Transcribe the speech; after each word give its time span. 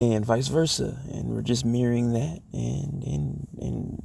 and 0.00 0.24
vice 0.24 0.48
versa. 0.48 0.98
And 1.12 1.28
we're 1.28 1.42
just 1.42 1.64
mirroring 1.64 2.12
that. 2.14 2.40
And, 2.52 3.04
and, 3.04 3.48
and 3.60 4.02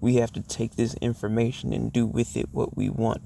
we 0.00 0.16
have 0.16 0.32
to 0.32 0.42
take 0.42 0.76
this 0.76 0.94
information 1.00 1.72
and 1.72 1.92
do 1.92 2.06
with 2.06 2.36
it 2.36 2.48
what 2.52 2.76
we 2.76 2.90
want 2.90 3.22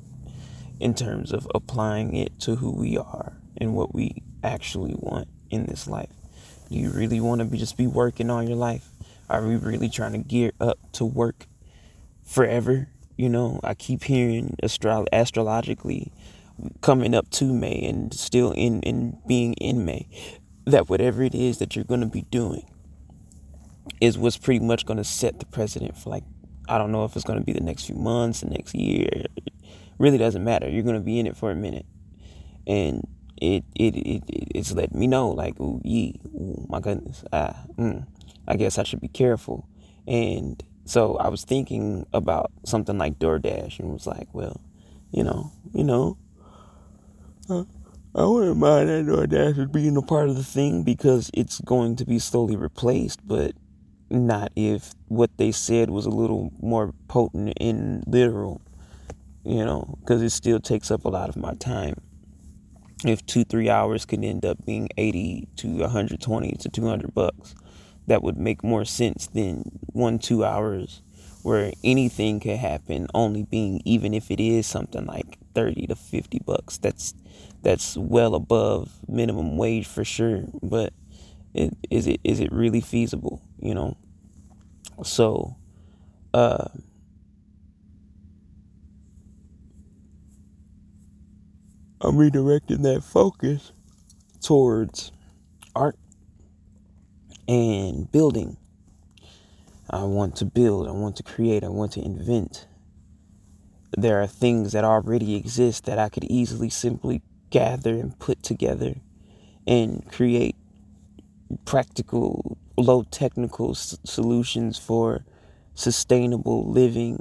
in 0.78 0.94
terms 0.94 1.32
of 1.32 1.48
applying 1.54 2.14
it 2.14 2.38
to 2.40 2.56
who 2.56 2.70
we 2.70 2.96
are 2.96 3.36
and 3.56 3.74
what 3.74 3.92
we 3.94 4.22
actually 4.42 4.94
want 4.96 5.28
in 5.50 5.66
this 5.66 5.88
life. 5.88 6.10
Do 6.70 6.76
you 6.76 6.90
really 6.90 7.20
want 7.20 7.40
to 7.40 7.44
be 7.44 7.58
just 7.58 7.76
be 7.76 7.88
working 7.88 8.30
all 8.30 8.42
your 8.42 8.56
life? 8.56 8.88
Are 9.28 9.46
we 9.46 9.56
really 9.56 9.88
trying 9.88 10.12
to 10.12 10.18
gear 10.18 10.52
up 10.60 10.78
to 10.92 11.04
work 11.04 11.46
forever? 12.22 12.88
You 13.16 13.28
know, 13.28 13.60
I 13.64 13.74
keep 13.74 14.04
hearing 14.04 14.56
astro- 14.62 15.06
astrologically 15.12 16.12
coming 16.80 17.14
up 17.14 17.28
to 17.30 17.52
May 17.52 17.84
and 17.84 18.14
still 18.14 18.52
in, 18.52 18.80
in 18.82 19.18
being 19.26 19.54
in 19.54 19.84
May 19.84 20.06
that 20.66 20.88
whatever 20.88 21.22
it 21.22 21.34
is 21.34 21.58
that 21.58 21.74
you're 21.74 21.84
going 21.84 22.00
to 22.00 22.06
be 22.06 22.22
doing 22.22 22.66
is 24.00 24.18
what's 24.18 24.38
pretty 24.38 24.64
much 24.64 24.86
going 24.86 24.96
to 24.96 25.04
set 25.04 25.40
the 25.40 25.46
precedent 25.46 25.96
for 25.96 26.10
like 26.10 26.24
I 26.68 26.78
don't 26.78 26.92
know 26.92 27.04
if 27.04 27.16
it's 27.16 27.24
going 27.24 27.38
to 27.38 27.44
be 27.44 27.52
the 27.52 27.64
next 27.64 27.86
few 27.86 27.96
months, 27.96 28.42
the 28.42 28.50
next 28.50 28.74
year. 28.74 29.08
It 29.10 29.52
really 29.98 30.18
doesn't 30.18 30.44
matter. 30.44 30.68
You're 30.68 30.84
going 30.84 30.94
to 30.94 31.00
be 31.00 31.18
in 31.18 31.26
it 31.26 31.36
for 31.36 31.50
a 31.50 31.56
minute, 31.56 31.86
and 32.66 33.06
it 33.36 33.64
it, 33.74 33.96
it 33.96 34.22
it's 34.28 34.72
letting 34.72 34.98
me 34.98 35.08
know 35.08 35.30
like, 35.30 35.54
yee, 35.82 36.20
ooh, 36.26 36.64
my 36.68 36.78
goodness, 36.78 37.24
ah, 37.32 37.64
mm, 37.76 38.06
I 38.46 38.56
guess 38.56 38.78
I 38.78 38.84
should 38.84 39.00
be 39.00 39.08
careful. 39.08 39.66
And 40.06 40.62
so 40.84 41.16
I 41.16 41.28
was 41.28 41.44
thinking 41.44 42.06
about 42.12 42.52
something 42.64 42.98
like 42.98 43.18
DoorDash, 43.18 43.80
and 43.80 43.92
was 43.92 44.06
like, 44.06 44.28
well, 44.32 44.60
you 45.10 45.24
know, 45.24 45.50
you 45.72 45.82
know, 45.82 46.18
uh, 47.48 47.64
I 48.12 48.24
wouldn't 48.24 48.56
mind 48.56 48.88
that 48.88 49.06
DoorDash 49.06 49.56
as 49.56 49.68
being 49.68 49.96
a 49.96 50.02
part 50.02 50.28
of 50.28 50.34
the 50.34 50.42
thing 50.42 50.82
because 50.82 51.30
it's 51.32 51.60
going 51.60 51.94
to 51.94 52.04
be 52.04 52.18
slowly 52.18 52.56
replaced, 52.56 53.20
but 53.24 53.52
not 54.10 54.50
if 54.56 54.94
what 55.06 55.30
they 55.36 55.52
said 55.52 55.90
was 55.90 56.06
a 56.06 56.10
little 56.10 56.52
more 56.60 56.92
potent 57.06 57.54
and 57.60 58.02
literal, 58.08 58.62
you 59.44 59.64
know, 59.64 59.96
because 60.00 60.22
it 60.22 60.30
still 60.30 60.58
takes 60.58 60.90
up 60.90 61.04
a 61.04 61.08
lot 61.08 61.28
of 61.28 61.36
my 61.36 61.54
time. 61.54 61.94
If 63.04 63.24
two, 63.26 63.44
three 63.44 63.70
hours 63.70 64.04
could 64.06 64.24
end 64.24 64.44
up 64.44 64.66
being 64.66 64.88
80 64.96 65.46
to 65.58 65.68
120 65.68 66.52
to 66.52 66.68
200 66.68 67.14
bucks, 67.14 67.54
that 68.08 68.24
would 68.24 68.36
make 68.36 68.64
more 68.64 68.84
sense 68.84 69.28
than 69.28 69.78
one, 69.92 70.18
two 70.18 70.44
hours 70.44 71.00
where 71.42 71.72
anything 71.84 72.40
could 72.40 72.56
happen, 72.56 73.06
only 73.14 73.44
being, 73.44 73.80
even 73.84 74.14
if 74.14 74.32
it 74.32 74.40
is 74.40 74.66
something 74.66 75.06
like 75.06 75.38
30 75.60 75.86
to 75.88 75.96
50 75.96 76.40
bucks. 76.44 76.78
That's, 76.78 77.14
that's 77.62 77.96
well 77.96 78.34
above 78.34 78.90
minimum 79.08 79.56
wage 79.56 79.86
for 79.86 80.04
sure. 80.04 80.44
But 80.62 80.92
it, 81.54 81.76
is 81.90 82.06
it 82.06 82.20
is 82.24 82.40
it 82.40 82.52
really 82.52 82.80
feasible 82.80 83.42
you 83.58 83.74
know 83.74 83.96
so 85.02 85.56
uh 86.34 86.68
i'm 92.00 92.16
redirecting 92.16 92.82
that 92.82 93.02
focus 93.02 93.72
towards 94.42 95.12
art 95.74 95.96
and 97.48 98.10
building 98.12 98.56
i 99.90 100.02
want 100.04 100.36
to 100.36 100.44
build 100.44 100.88
i 100.88 100.92
want 100.92 101.16
to 101.16 101.22
create 101.22 101.64
i 101.64 101.68
want 101.68 101.92
to 101.92 102.00
invent 102.00 102.66
there 103.96 104.20
are 104.22 104.26
things 104.26 104.72
that 104.72 104.84
already 104.84 105.34
exist 105.34 105.84
that 105.84 105.98
i 105.98 106.08
could 106.08 106.24
easily 106.24 106.70
simply 106.70 107.22
gather 107.50 107.94
and 107.94 108.18
put 108.18 108.42
together 108.42 108.94
and 109.66 110.08
create 110.10 110.56
practical, 111.64 112.58
low 112.76 113.02
technical 113.10 113.70
s- 113.70 113.98
solutions 114.04 114.78
for 114.78 115.24
sustainable 115.74 116.70
living 116.70 117.18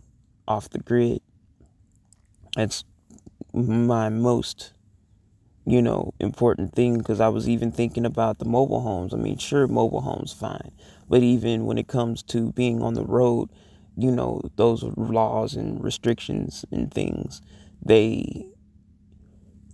off 0.48 0.70
the 0.70 0.80
grid. 0.80 1.22
That's 2.56 2.84
my 3.54 4.10
most, 4.10 4.74
you 5.66 5.82
know, 5.82 6.14
important 6.20 6.74
thing 6.76 7.00
because 7.00 7.20
I 7.22 7.30
was 7.30 7.50
even 7.50 7.72
thinking 7.72 8.06
about 8.06 8.40
the 8.40 8.46
mobile 8.46 8.82
homes. 8.82 9.14
I 9.14 9.18
mean, 9.18 9.38
sure, 9.38 9.68
mobile 9.68 10.02
homes 10.02 10.34
fine, 10.34 10.72
but 11.10 11.24
even 11.24 11.66
when 11.66 11.78
it 11.78 11.88
comes 11.88 12.24
to 12.26 12.52
being 12.54 12.82
on 12.84 12.96
the 12.96 13.06
road, 13.06 13.50
you 14.02 14.12
know, 14.12 14.42
those 14.56 14.84
laws 14.98 15.56
and 15.56 15.84
restrictions 15.84 16.66
and 16.72 16.94
things, 16.94 17.42
they, 17.86 18.46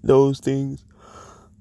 those 0.04 0.40
things 0.40 0.86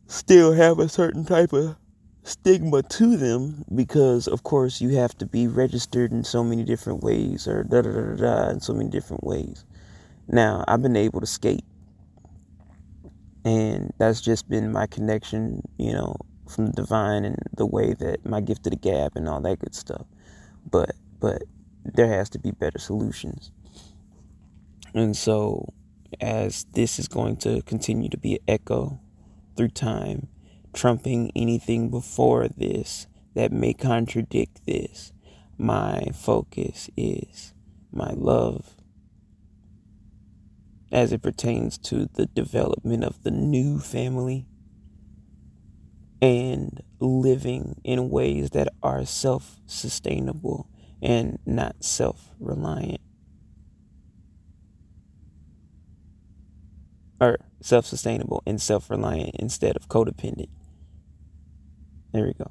still 0.06 0.52
have 0.52 0.78
a 0.78 0.88
certain 0.88 1.24
type 1.24 1.52
of 1.52 1.76
stigma 2.22 2.82
to 2.82 3.16
them 3.16 3.64
because 3.74 4.26
of 4.28 4.42
course 4.44 4.80
you 4.80 4.90
have 4.90 5.16
to 5.18 5.26
be 5.26 5.46
registered 5.46 6.12
in 6.12 6.24
so 6.24 6.42
many 6.44 6.64
different 6.64 7.02
ways 7.02 7.46
or 7.46 7.64
da 7.64 7.82
da 7.82 7.90
da 7.90 8.16
da, 8.16 8.50
in 8.50 8.60
so 8.60 8.72
many 8.72 8.88
different 8.88 9.24
ways. 9.24 9.64
Now 10.28 10.64
I've 10.68 10.82
been 10.82 10.96
able 10.96 11.20
to 11.20 11.26
skate 11.26 11.64
and 13.44 13.92
that's 13.98 14.20
just 14.20 14.48
been 14.48 14.72
my 14.72 14.86
connection, 14.86 15.62
you 15.78 15.92
know, 15.92 16.16
from 16.48 16.66
the 16.66 16.72
divine 16.72 17.24
and 17.24 17.36
the 17.56 17.66
way 17.66 17.94
that 17.94 18.24
my 18.26 18.40
gift 18.40 18.66
of 18.66 18.72
the 18.72 18.76
gab 18.78 19.12
and 19.16 19.28
all 19.28 19.40
that 19.42 19.60
good 19.60 19.74
stuff. 19.74 20.06
But 20.70 20.92
but 21.20 21.42
there 21.84 22.08
has 22.08 22.30
to 22.30 22.38
be 22.38 22.50
better 22.50 22.78
solutions. 22.78 23.50
And 24.94 25.16
so 25.16 25.72
as 26.20 26.64
this 26.72 26.98
is 26.98 27.08
going 27.08 27.36
to 27.38 27.62
continue 27.62 28.08
to 28.08 28.16
be 28.16 28.34
an 28.34 28.44
echo 28.46 29.00
through 29.56 29.68
time 29.68 30.28
trumping 30.72 31.30
anything 31.36 31.90
before 31.90 32.48
this 32.48 33.06
that 33.34 33.52
may 33.52 33.72
contradict 33.72 34.64
this. 34.66 35.12
My 35.56 36.06
focus 36.14 36.90
is 36.96 37.54
my 37.92 38.12
love 38.12 38.74
as 40.90 41.12
it 41.12 41.22
pertains 41.22 41.78
to 41.78 42.08
the 42.14 42.26
development 42.26 43.04
of 43.04 43.22
the 43.22 43.30
new 43.30 43.78
family 43.78 44.46
and 46.20 46.82
living 47.00 47.80
in 47.84 48.10
ways 48.10 48.50
that 48.50 48.68
are 48.82 49.04
self 49.04 49.60
sustainable 49.66 50.68
and 51.04 51.38
not 51.44 51.84
self 51.84 52.30
reliant. 52.40 53.00
Or 57.20 57.38
self 57.60 57.86
sustainable 57.86 58.42
and 58.46 58.60
self 58.60 58.90
reliant 58.90 59.36
instead 59.36 59.76
of 59.76 59.88
codependent. 59.88 60.48
There 62.12 62.24
we 62.26 62.32
go. 62.32 62.50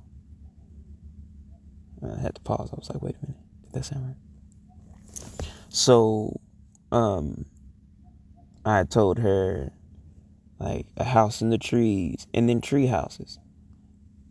I 2.03 2.21
had 2.21 2.35
to 2.35 2.41
pause. 2.41 2.69
I 2.71 2.75
was 2.75 2.89
like, 2.93 3.01
wait 3.01 3.15
a 3.21 3.25
minute. 3.25 3.41
Did 3.63 3.73
that 3.73 3.85
sound 3.85 4.05
right? 4.07 5.47
So, 5.69 6.39
um, 6.91 7.45
I 8.65 8.83
told 8.83 9.19
her 9.19 9.71
like 10.59 10.87
a 10.97 11.03
house 11.03 11.41
in 11.41 11.49
the 11.49 11.57
trees 11.57 12.27
and 12.33 12.47
then 12.47 12.61
tree 12.61 12.87
houses. 12.87 13.39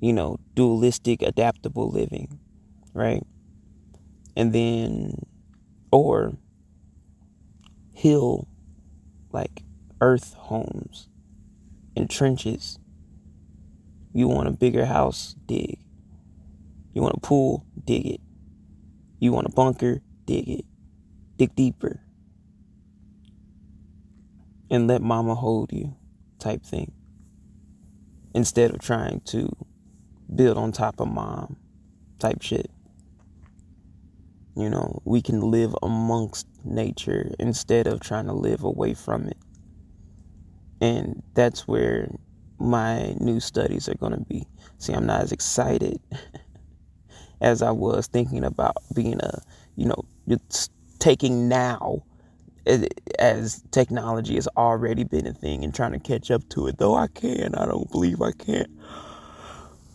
You 0.01 0.13
know, 0.13 0.39
dualistic, 0.55 1.23
adaptable 1.23 1.91
living, 1.91 2.39
right? 2.93 3.23
And 4.37 4.53
then, 4.53 5.27
or 5.91 6.33
hill, 7.95 8.49
like 9.33 9.63
earth 10.01 10.35
homes 10.35 11.09
and 11.97 12.09
trenches 12.09 12.79
you 14.15 14.29
want 14.29 14.49
a 14.49 14.53
bigger 14.53 14.85
house? 14.85 15.35
Dig. 15.47 15.79
You 16.93 17.01
want 17.01 17.17
a 17.17 17.21
pool? 17.21 17.65
Dig 17.83 18.07
it. 18.07 18.21
You 19.19 19.33
want 19.33 19.47
a 19.47 19.51
bunker? 19.51 20.03
Dig 20.27 20.49
it. 20.49 20.65
Dig 21.39 21.55
deeper. 21.55 22.01
And 24.71 24.87
let 24.87 25.01
mama 25.01 25.35
hold 25.35 25.73
you, 25.73 25.97
type 26.39 26.65
thing. 26.65 26.93
Instead 28.35 28.75
of 28.75 28.81
trying 28.81 29.21
to 29.27 29.51
build 30.35 30.59
on 30.59 30.73
top 30.73 31.01
of 31.01 31.09
mom, 31.09 31.57
type 32.19 32.43
shit. 32.43 32.71
You 34.57 34.69
know, 34.69 35.01
we 35.05 35.23
can 35.23 35.41
live 35.41 35.75
amongst 35.83 36.47
nature 36.65 37.33
instead 37.39 37.87
of 37.87 38.01
trying 38.01 38.27
to 38.27 38.35
live 38.35 38.65
away 38.65 38.95
from 38.95 39.27
it. 39.27 39.39
And 40.81 41.23
that's 41.35 41.67
where 41.67 42.11
my 42.59 43.15
new 43.19 43.41
studies 43.41 43.89
are 43.89 43.95
going 43.95 44.13
to 44.13 44.21
be. 44.21 44.47
See, 44.79 44.93
I'm 44.93 45.07
not 45.07 45.23
as 45.23 45.33
excited 45.33 46.01
as 47.41 47.63
I 47.63 47.71
was 47.71 48.07
thinking 48.07 48.45
about 48.45 48.77
being 48.95 49.21
a, 49.21 49.41
you 49.77 49.87
know, 49.87 50.05
taking 50.99 51.49
now 51.49 52.03
as 53.19 53.63
technology 53.73 54.35
has 54.37 54.49
already 54.57 55.05
been 55.05 55.27
a 55.27 55.33
thing 55.33 55.65
and 55.65 55.75
trying 55.75 55.93
to 55.93 55.99
catch 55.99 56.31
up 56.31 56.49
to 56.51 56.67
it. 56.69 56.79
Though 56.79 56.95
I 56.95 57.09
can, 57.09 57.55
I 57.55 57.67
don't 57.67 57.91
believe 57.91 58.23
I 58.23 58.33
can. 58.33 58.67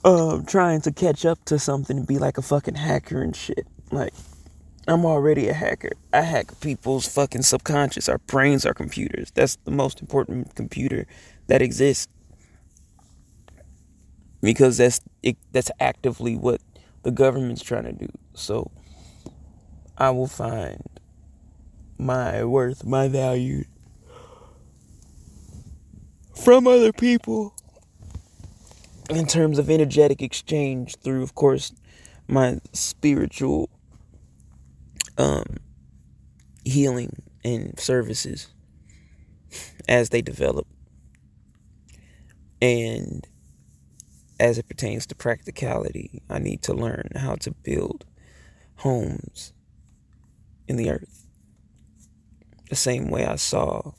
Um, 0.03 0.45
trying 0.45 0.81
to 0.81 0.91
catch 0.91 1.25
up 1.25 1.43
to 1.45 1.59
something 1.59 1.97
and 1.97 2.07
be 2.07 2.17
like 2.17 2.37
a 2.37 2.41
fucking 2.41 2.75
hacker 2.75 3.21
and 3.21 3.35
shit. 3.35 3.67
Like, 3.91 4.13
I'm 4.87 5.05
already 5.05 5.49
a 5.49 5.53
hacker. 5.53 5.91
I 6.13 6.21
hack 6.21 6.59
people's 6.61 7.07
fucking 7.07 7.41
subconscious. 7.41 8.07
Our 8.07 8.19
brains 8.19 8.65
are 8.65 8.73
computers. 8.73 9.31
That's 9.31 9.57
the 9.65 9.71
most 9.71 9.99
important 9.99 10.55
computer 10.55 11.05
that 11.47 11.61
exists 11.61 12.07
because 14.41 14.77
that's 14.77 15.01
it, 15.23 15.35
that's 15.51 15.71
actively 15.81 16.37
what 16.37 16.61
the 17.03 17.11
government's 17.11 17.63
trying 17.63 17.83
to 17.83 17.91
do. 17.91 18.07
So 18.33 18.71
I 19.97 20.11
will 20.11 20.27
find 20.27 20.81
my 21.97 22.45
worth, 22.45 22.85
my 22.85 23.09
value 23.09 23.65
from 26.33 26.65
other 26.65 26.93
people 26.93 27.53
in 29.09 29.25
terms 29.25 29.59
of 29.59 29.69
energetic 29.69 30.21
exchange 30.21 30.95
through 30.97 31.23
of 31.23 31.33
course 31.33 31.73
my 32.27 32.59
spiritual 32.73 33.69
um 35.17 35.57
healing 36.63 37.23
and 37.43 37.79
services 37.79 38.47
as 39.87 40.09
they 40.09 40.21
develop. 40.21 40.67
And 42.61 43.25
as 44.39 44.57
it 44.57 44.67
pertains 44.67 45.05
to 45.07 45.15
practicality 45.15 46.21
i 46.29 46.37
need 46.39 46.61
to 46.61 46.73
learn 46.73 47.09
how 47.15 47.35
to 47.35 47.51
build 47.63 48.05
homes 48.77 49.53
in 50.67 50.75
the 50.75 50.89
earth. 50.89 51.25
The 52.69 52.75
same 52.75 53.09
way 53.09 53.25
i 53.25 53.35
saw 53.35 53.93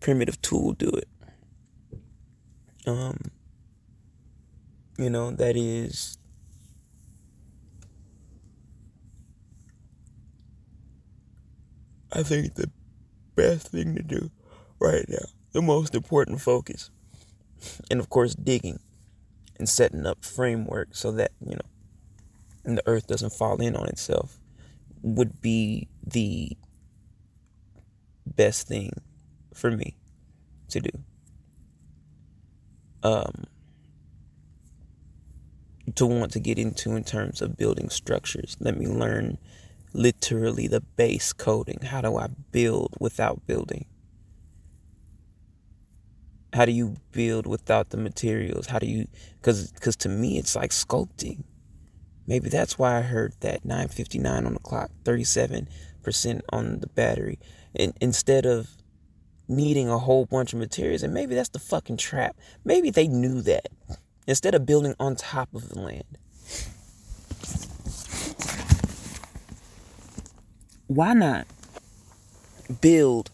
primitive 0.00 0.40
tool 0.42 0.72
do 0.72 0.88
it. 0.90 1.08
Um 2.86 3.30
you 4.98 5.08
know 5.08 5.30
that 5.30 5.56
is 5.56 6.18
I 12.18 12.24
think 12.24 12.54
the 12.54 12.68
best 13.36 13.68
thing 13.68 13.94
to 13.94 14.02
do 14.02 14.32
right 14.80 15.04
now, 15.08 15.26
the 15.52 15.62
most 15.62 15.94
important 15.94 16.40
focus, 16.40 16.90
and 17.92 18.00
of 18.00 18.10
course 18.10 18.34
digging 18.34 18.80
and 19.56 19.68
setting 19.68 20.04
up 20.04 20.24
framework 20.24 20.88
so 20.96 21.12
that 21.12 21.30
you 21.40 21.54
know 21.54 21.68
and 22.64 22.76
the 22.76 22.82
earth 22.88 23.06
doesn't 23.06 23.32
fall 23.32 23.60
in 23.62 23.76
on 23.76 23.86
itself 23.86 24.40
would 25.02 25.40
be 25.40 25.86
the 26.04 26.56
best 28.26 28.66
thing 28.66 28.90
for 29.54 29.70
me 29.70 29.96
to 30.70 30.80
do 30.80 30.90
um, 33.04 33.44
to 35.94 36.06
want 36.06 36.32
to 36.32 36.40
get 36.40 36.58
into 36.58 36.96
in 36.96 37.04
terms 37.04 37.40
of 37.40 37.56
building 37.56 37.88
structures. 37.90 38.56
Let 38.60 38.76
me 38.76 38.86
learn 38.88 39.38
literally 39.92 40.66
the 40.66 40.80
base 40.80 41.32
coding. 41.32 41.80
How 41.82 42.00
do 42.00 42.16
I 42.16 42.28
build 42.52 42.94
without 43.00 43.46
building? 43.46 43.86
How 46.52 46.64
do 46.64 46.72
you 46.72 46.96
build 47.12 47.46
without 47.46 47.90
the 47.90 47.96
materials? 47.96 48.68
How 48.68 48.78
do 48.78 48.86
you 48.86 49.06
cuz 49.42 49.72
cuz 49.80 49.96
to 49.96 50.08
me 50.08 50.38
it's 50.38 50.56
like 50.56 50.70
sculpting. 50.70 51.44
Maybe 52.26 52.48
that's 52.48 52.78
why 52.78 52.98
I 52.98 53.02
heard 53.02 53.34
that 53.40 53.64
959 53.64 54.46
on 54.46 54.54
the 54.54 54.60
clock, 54.60 54.90
37% 55.04 56.40
on 56.50 56.80
the 56.80 56.86
battery. 56.88 57.38
And 57.74 57.96
instead 58.00 58.44
of 58.44 58.78
needing 59.48 59.88
a 59.88 59.98
whole 59.98 60.26
bunch 60.26 60.52
of 60.52 60.58
materials. 60.58 61.02
And 61.02 61.14
maybe 61.14 61.34
that's 61.34 61.48
the 61.48 61.58
fucking 61.58 61.96
trap. 61.96 62.36
Maybe 62.64 62.90
they 62.90 63.08
knew 63.08 63.40
that. 63.42 63.68
Instead 64.26 64.54
of 64.54 64.66
building 64.66 64.94
on 65.00 65.16
top 65.16 65.54
of 65.54 65.70
the 65.70 65.80
land. 65.80 66.18
Why 70.88 71.12
not 71.12 71.46
build 72.80 73.30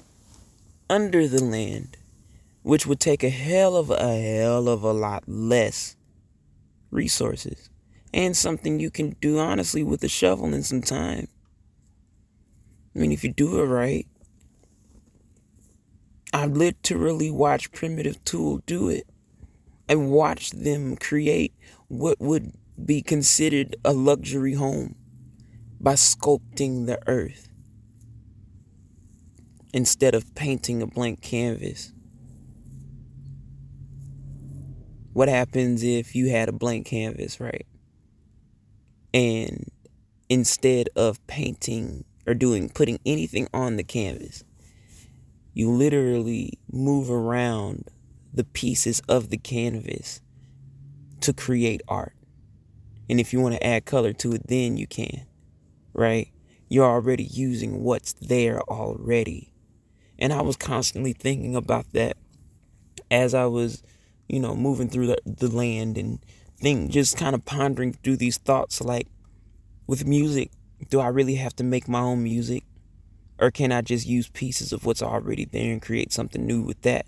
under 0.91 1.29
the 1.29 1.43
land, 1.43 1.97
which 2.63 2.85
would 2.85 2.99
take 2.99 3.23
a 3.23 3.31
hell 3.31 3.77
of 3.77 3.91
a 3.91 4.21
hell 4.21 4.69
of 4.69 4.83
a 4.83 4.93
lot 4.93 5.23
less 5.29 5.95
resources 6.91 7.71
and 8.13 8.37
something 8.37 8.81
you 8.81 8.91
can 8.91 9.11
do 9.21 9.39
honestly 9.39 9.85
with 9.85 10.03
a 10.03 10.09
shovel 10.09 10.53
and 10.53 10.67
some 10.67 10.81
time. 10.81 11.29
I 12.93 12.99
mean, 12.99 13.13
if 13.13 13.23
you 13.23 13.33
do 13.33 13.61
it 13.61 13.67
right, 13.67 14.09
I 16.33 16.47
literally 16.47 17.31
watched 17.31 17.71
Primitive 17.71 18.23
Tool 18.25 18.63
do 18.67 18.89
it. 18.89 19.07
I 19.89 19.95
watched 19.95 20.65
them 20.65 20.97
create 20.97 21.55
what 21.87 22.21
would 22.21 22.53
be 22.85 23.01
considered 23.01 23.77
a 23.85 23.93
luxury 23.93 24.55
home 24.55 24.97
by 25.85 25.93
sculpting 25.93 26.87
the 26.87 26.99
earth 27.07 27.51
instead 29.75 30.15
of 30.15 30.35
painting 30.35 30.81
a 30.81 30.87
blank 30.87 31.21
canvas. 31.21 31.93
What 35.13 35.29
happens 35.29 35.83
if 35.83 36.15
you 36.15 36.31
had 36.31 36.49
a 36.49 36.53
blank 36.53 36.87
canvas, 36.87 37.39
right? 37.39 37.67
And 39.13 39.71
instead 40.31 40.89
of 40.97 41.25
painting 41.27 42.05
or 42.27 42.33
doing 42.33 42.71
putting 42.71 42.99
anything 43.05 43.47
on 43.53 43.77
the 43.77 43.85
canvas, 43.85 44.43
you 45.53 45.71
literally 45.71 46.59
move 46.73 47.11
around 47.11 47.91
the 48.33 48.45
pieces 48.45 49.03
of 49.07 49.29
the 49.29 49.37
canvas 49.37 50.23
to 51.21 51.35
create 51.35 51.83
art. 51.87 52.15
And 53.11 53.21
if 53.21 53.35
you 53.35 53.41
want 53.41 53.57
to 53.57 53.67
add 53.67 53.85
color 53.85 54.15
to 54.15 54.33
it, 54.33 54.47
then 54.47 54.79
you 54.79 54.87
can, 54.87 55.27
right? 55.95 56.29
You're 56.69 56.87
already 56.87 57.25
using 57.25 57.83
what's 57.83 58.13
there 58.15 58.61
already. 58.63 59.53
And 60.19 60.33
I 60.33 60.43
was 60.43 60.57
constantly 60.57 61.13
thinking 61.13 61.57
about 61.57 61.93
that 61.93 62.17
as 63.11 63.35
I 63.35 63.47
was, 63.47 63.83
you 64.29 64.41
know, 64.41 64.55
moving 64.55 64.89
through 64.89 65.09
the, 65.09 65.19
the 65.25 65.49
land 65.49 65.97
and 65.99 66.19
think 66.59 66.91
just 66.91 67.17
kind 67.17 67.35
of 67.35 67.45
pondering 67.45 67.93
through 67.93 68.17
these 68.17 68.39
thoughts 68.39 68.81
like 68.81 69.09
with 69.87 70.07
music, 70.07 70.51
do 70.89 71.01
I 71.01 71.09
really 71.09 71.37
have 71.37 71.55
to 71.57 71.65
make 71.65 71.89
my 71.89 72.01
own 72.01 72.23
music? 72.23 72.65
Or 73.39 73.51
can 73.51 73.73
I 73.73 73.83
just 73.83 74.07
use 74.07 74.29
pieces 74.29 74.73
of 74.73 74.87
what's 74.87 75.03
already 75.03 75.45
there 75.45 75.73
and 75.73 75.83
create 75.83 76.13
something 76.13 76.47
new 76.47 76.63
with 76.63 76.81
that? 76.83 77.07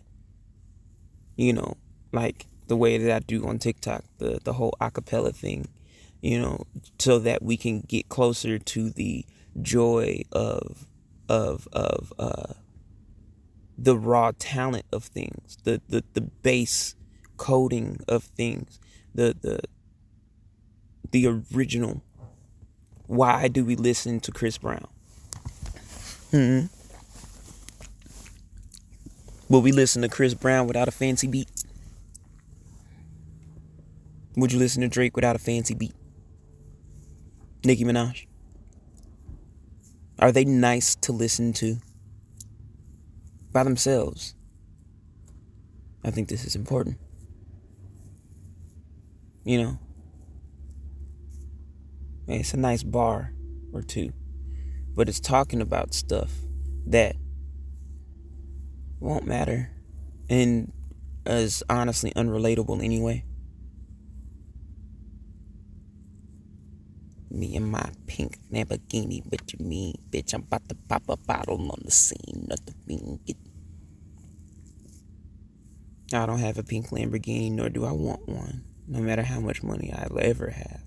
You 1.36 1.52
know, 1.52 1.76
like 2.12 2.46
the 2.66 2.76
way 2.76 2.98
that 2.98 3.14
I 3.14 3.20
do 3.20 3.46
on 3.46 3.58
TikTok, 3.58 4.04
the, 4.18 4.40
the 4.42 4.54
whole 4.54 4.74
acapella 4.80 5.34
thing, 5.34 5.68
you 6.26 6.40
know, 6.40 6.66
so 6.98 7.20
that 7.20 7.40
we 7.40 7.56
can 7.56 7.82
get 7.82 8.08
closer 8.08 8.58
to 8.58 8.90
the 8.90 9.24
joy 9.62 10.22
of 10.32 10.84
of 11.28 11.68
of 11.72 12.12
uh 12.18 12.54
the 13.78 13.96
raw 13.96 14.32
talent 14.36 14.86
of 14.92 15.04
things, 15.04 15.56
the 15.62 15.80
the, 15.88 16.02
the 16.14 16.20
base 16.20 16.96
coding 17.36 18.00
of 18.08 18.24
things, 18.24 18.80
the 19.14 19.36
the 19.40 19.60
the 21.12 21.44
original. 21.54 22.02
Why 23.06 23.46
do 23.46 23.64
we 23.64 23.76
listen 23.76 24.18
to 24.20 24.32
Chris 24.32 24.58
Brown? 24.58 24.88
Hmm. 26.32 26.62
Will 29.48 29.62
we 29.62 29.70
listen 29.70 30.02
to 30.02 30.08
Chris 30.08 30.34
Brown 30.34 30.66
without 30.66 30.88
a 30.88 30.90
fancy 30.90 31.28
beat? 31.28 31.48
Would 34.34 34.50
you 34.50 34.58
listen 34.58 34.82
to 34.82 34.88
Drake 34.88 35.14
without 35.14 35.36
a 35.36 35.38
fancy 35.38 35.72
beat? 35.72 35.94
Nicki 37.66 37.84
Minaj? 37.84 38.26
Are 40.18 40.32
they 40.32 40.44
nice 40.44 40.94
to 40.96 41.12
listen 41.12 41.52
to 41.54 41.76
by 43.52 43.64
themselves? 43.64 44.34
I 46.02 46.10
think 46.10 46.28
this 46.28 46.44
is 46.44 46.56
important. 46.56 46.96
You 49.44 49.62
know, 49.62 49.78
it's 52.26 52.54
a 52.54 52.56
nice 52.56 52.82
bar 52.82 53.32
or 53.72 53.82
two 53.82 54.12
but 54.96 55.10
it's 55.10 55.20
talking 55.20 55.60
about 55.60 55.92
stuff 55.92 56.32
that 56.86 57.14
won't 58.98 59.26
matter 59.26 59.70
and 60.30 60.72
is 61.26 61.62
honestly 61.68 62.10
unrelatable 62.12 62.82
anyway. 62.82 63.22
Me 67.30 67.56
and 67.56 67.70
my 67.70 67.90
pink 68.06 68.38
Lamborghini, 68.52 69.22
bitch, 69.28 69.58
mean, 69.60 69.94
bitch, 70.10 70.32
I'm 70.32 70.42
about 70.42 70.68
to 70.68 70.76
pop 70.88 71.02
a 71.08 71.16
bottle 71.16 71.60
on 71.60 71.80
the 71.84 71.90
scene. 71.90 72.46
Nothing 72.48 73.20
get. 73.26 73.36
I 76.12 76.24
don't 76.24 76.38
have 76.38 76.56
a 76.56 76.62
pink 76.62 76.90
Lamborghini, 76.90 77.50
nor 77.50 77.68
do 77.68 77.84
I 77.84 77.92
want 77.92 78.28
one, 78.28 78.64
no 78.86 79.00
matter 79.00 79.22
how 79.22 79.40
much 79.40 79.62
money 79.62 79.92
I'll 79.92 80.18
ever 80.20 80.50
have. 80.50 80.82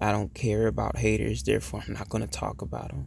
I 0.00 0.12
don't 0.12 0.34
care 0.34 0.66
about 0.66 0.98
haters, 0.98 1.42
therefore, 1.42 1.82
I'm 1.86 1.94
not 1.94 2.08
going 2.08 2.26
to 2.26 2.30
talk 2.30 2.62
about 2.62 2.88
them. 2.88 3.06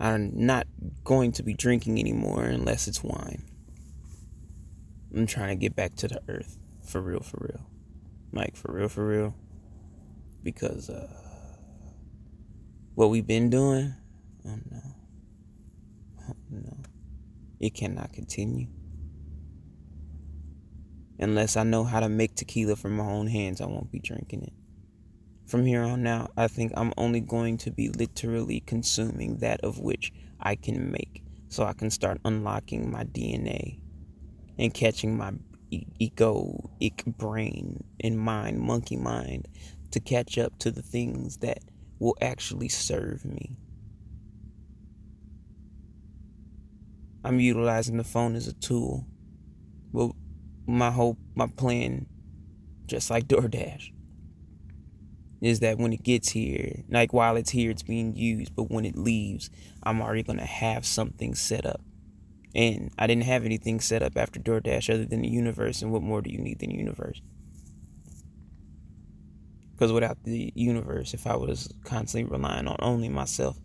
I'm 0.00 0.32
not 0.46 0.66
going 1.04 1.32
to 1.32 1.42
be 1.42 1.54
drinking 1.54 1.98
anymore 1.98 2.44
unless 2.44 2.88
it's 2.88 3.02
wine. 3.02 3.44
I'm 5.14 5.26
trying 5.26 5.48
to 5.50 5.54
get 5.54 5.76
back 5.76 5.94
to 5.96 6.08
the 6.08 6.20
earth. 6.28 6.58
For 6.84 7.00
real, 7.00 7.20
for 7.20 7.38
real. 7.40 7.66
Like, 8.32 8.56
for 8.56 8.72
real, 8.72 8.88
for 8.88 9.06
real. 9.06 9.34
Because, 10.44 10.88
uh, 10.88 11.08
what 12.94 13.10
we've 13.10 13.26
been 13.26 13.50
doing, 13.50 13.94
oh 14.46 14.58
no. 14.70 14.80
Oh 16.28 16.36
no. 16.50 16.76
It 17.58 17.74
cannot 17.74 18.12
continue. 18.12 18.68
Unless 21.18 21.56
I 21.56 21.64
know 21.64 21.84
how 21.84 22.00
to 22.00 22.08
make 22.08 22.34
tequila 22.36 22.76
from 22.76 22.96
my 22.96 23.04
own 23.04 23.26
hands, 23.26 23.60
I 23.60 23.66
won't 23.66 23.90
be 23.90 23.98
drinking 23.98 24.42
it. 24.42 24.52
From 25.46 25.64
here 25.64 25.82
on 25.82 26.06
out, 26.06 26.32
I 26.36 26.48
think 26.48 26.72
I'm 26.76 26.92
only 26.96 27.20
going 27.20 27.58
to 27.58 27.70
be 27.70 27.88
literally 27.88 28.60
consuming 28.60 29.38
that 29.38 29.60
of 29.62 29.78
which 29.78 30.12
I 30.40 30.54
can 30.54 30.90
make 30.90 31.22
so 31.48 31.64
I 31.64 31.72
can 31.72 31.90
start 31.90 32.20
unlocking 32.24 32.90
my 32.90 33.04
DNA 33.04 33.80
and 34.58 34.72
catching 34.72 35.16
my 35.16 35.32
egoic 35.72 37.04
brain 37.16 37.84
and 38.00 38.18
mind, 38.18 38.60
monkey 38.60 38.96
mind, 38.96 39.48
to 39.94 40.00
catch 40.00 40.38
up 40.38 40.58
to 40.58 40.70
the 40.70 40.82
things 40.82 41.38
that 41.38 41.58
will 41.98 42.16
actually 42.20 42.68
serve 42.68 43.24
me. 43.24 43.56
I'm 47.24 47.40
utilizing 47.40 47.96
the 47.96 48.04
phone 48.04 48.34
as 48.34 48.46
a 48.46 48.52
tool. 48.52 49.06
Well, 49.92 50.14
my 50.66 50.90
whole 50.90 51.16
my 51.34 51.46
plan, 51.46 52.06
just 52.86 53.08
like 53.08 53.28
DoorDash, 53.28 53.92
is 55.40 55.60
that 55.60 55.78
when 55.78 55.92
it 55.92 56.02
gets 56.02 56.30
here, 56.30 56.82
like 56.90 57.12
while 57.12 57.36
it's 57.36 57.50
here, 57.50 57.70
it's 57.70 57.82
being 57.82 58.14
used, 58.16 58.54
but 58.54 58.70
when 58.70 58.84
it 58.84 58.96
leaves, 58.96 59.48
I'm 59.82 60.02
already 60.02 60.22
gonna 60.22 60.44
have 60.44 60.84
something 60.84 61.34
set 61.34 61.64
up. 61.64 61.80
And 62.54 62.92
I 62.98 63.06
didn't 63.06 63.24
have 63.24 63.44
anything 63.44 63.80
set 63.80 64.02
up 64.02 64.16
after 64.16 64.38
DoorDash 64.38 64.92
other 64.92 65.04
than 65.04 65.22
the 65.22 65.28
universe. 65.28 65.82
And 65.82 65.92
what 65.92 66.02
more 66.02 66.20
do 66.20 66.30
you 66.30 66.38
need 66.38 66.60
than 66.60 66.70
the 66.70 66.76
universe? 66.76 67.20
Because 69.74 69.92
without 69.92 70.22
the 70.22 70.52
universe, 70.54 71.14
if 71.14 71.26
I 71.26 71.36
was 71.36 71.72
constantly 71.84 72.30
relying 72.30 72.68
on 72.68 72.76
only 72.78 73.08
myself, 73.08 73.58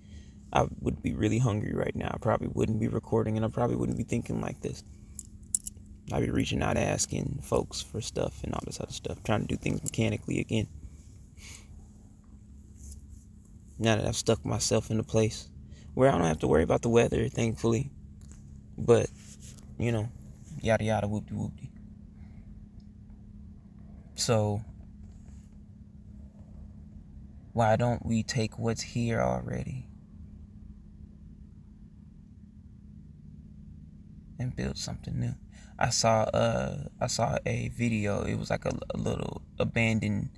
I 0.52 0.66
would 0.82 1.04
be 1.04 1.14
really 1.14 1.38
hungry 1.38 1.74
right 1.74 1.96
now. 1.96 2.10
I 2.12 2.18
probably 2.18 2.48
wouldn't 2.48 2.80
be 2.80 2.88
recording 2.88 3.38
and 3.38 3.46
I 3.46 3.50
probably 3.50 3.76
wouldn't 3.76 3.98
be 3.98 4.04
thinking 4.04 4.42
like 4.42 4.62
this. 4.62 4.84
I'd 6.12 6.24
be 6.24 6.32
reaching 6.32 6.64
out 6.64 6.78
asking 6.78 7.42
folks 7.44 7.82
for 7.82 8.02
stuff 8.02 8.44
and 8.44 8.54
all 8.54 8.64
this 8.66 8.82
other 8.82 8.92
stuff, 8.92 9.22
trying 9.24 9.42
to 9.42 9.48
do 9.48 9.56
things 9.56 9.84
mechanically 9.84 10.40
again. 10.40 10.68
Now 13.78 13.96
that 13.96 14.06
I've 14.06 14.16
stuck 14.16 14.44
myself 14.44 14.90
in 14.90 15.00
a 15.00 15.04
place 15.04 15.48
where 15.94 16.10
I 16.10 16.18
don't 16.18 16.28
have 16.28 16.40
to 16.40 16.48
worry 16.48 16.64
about 16.64 16.82
the 16.82 16.90
weather, 16.90 17.30
thankfully. 17.30 17.92
But, 18.78 19.10
you 19.78 19.92
know, 19.92 20.10
yada 20.62 20.84
yada 20.84 21.08
whoopty 21.08 21.34
whoopty. 21.34 21.70
So, 24.16 24.62
why 27.54 27.76
don't 27.76 28.06
we 28.06 28.24
take 28.24 28.60
what's 28.60 28.82
here 28.82 29.22
already 29.22 29.88
and 34.38 34.56
build 34.56 34.78
something 34.78 35.20
new? 35.20 35.36
I 35.78 35.90
saw 35.90 36.24
uh 36.24 36.90
I 37.00 37.08
saw 37.08 37.38
a 37.46 37.70
video. 37.70 38.24
It 38.24 38.36
was 38.36 38.50
like 38.50 38.66
a, 38.66 38.78
a 38.94 38.98
little 38.98 39.42
abandoned 39.58 40.30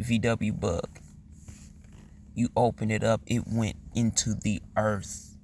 VW 0.00 0.58
bug. 0.58 0.88
You 2.34 2.48
open 2.56 2.90
it 2.90 3.02
up, 3.02 3.22
it 3.26 3.44
went 3.46 3.76
into 3.94 4.34
the 4.34 4.60
earth 4.76 5.36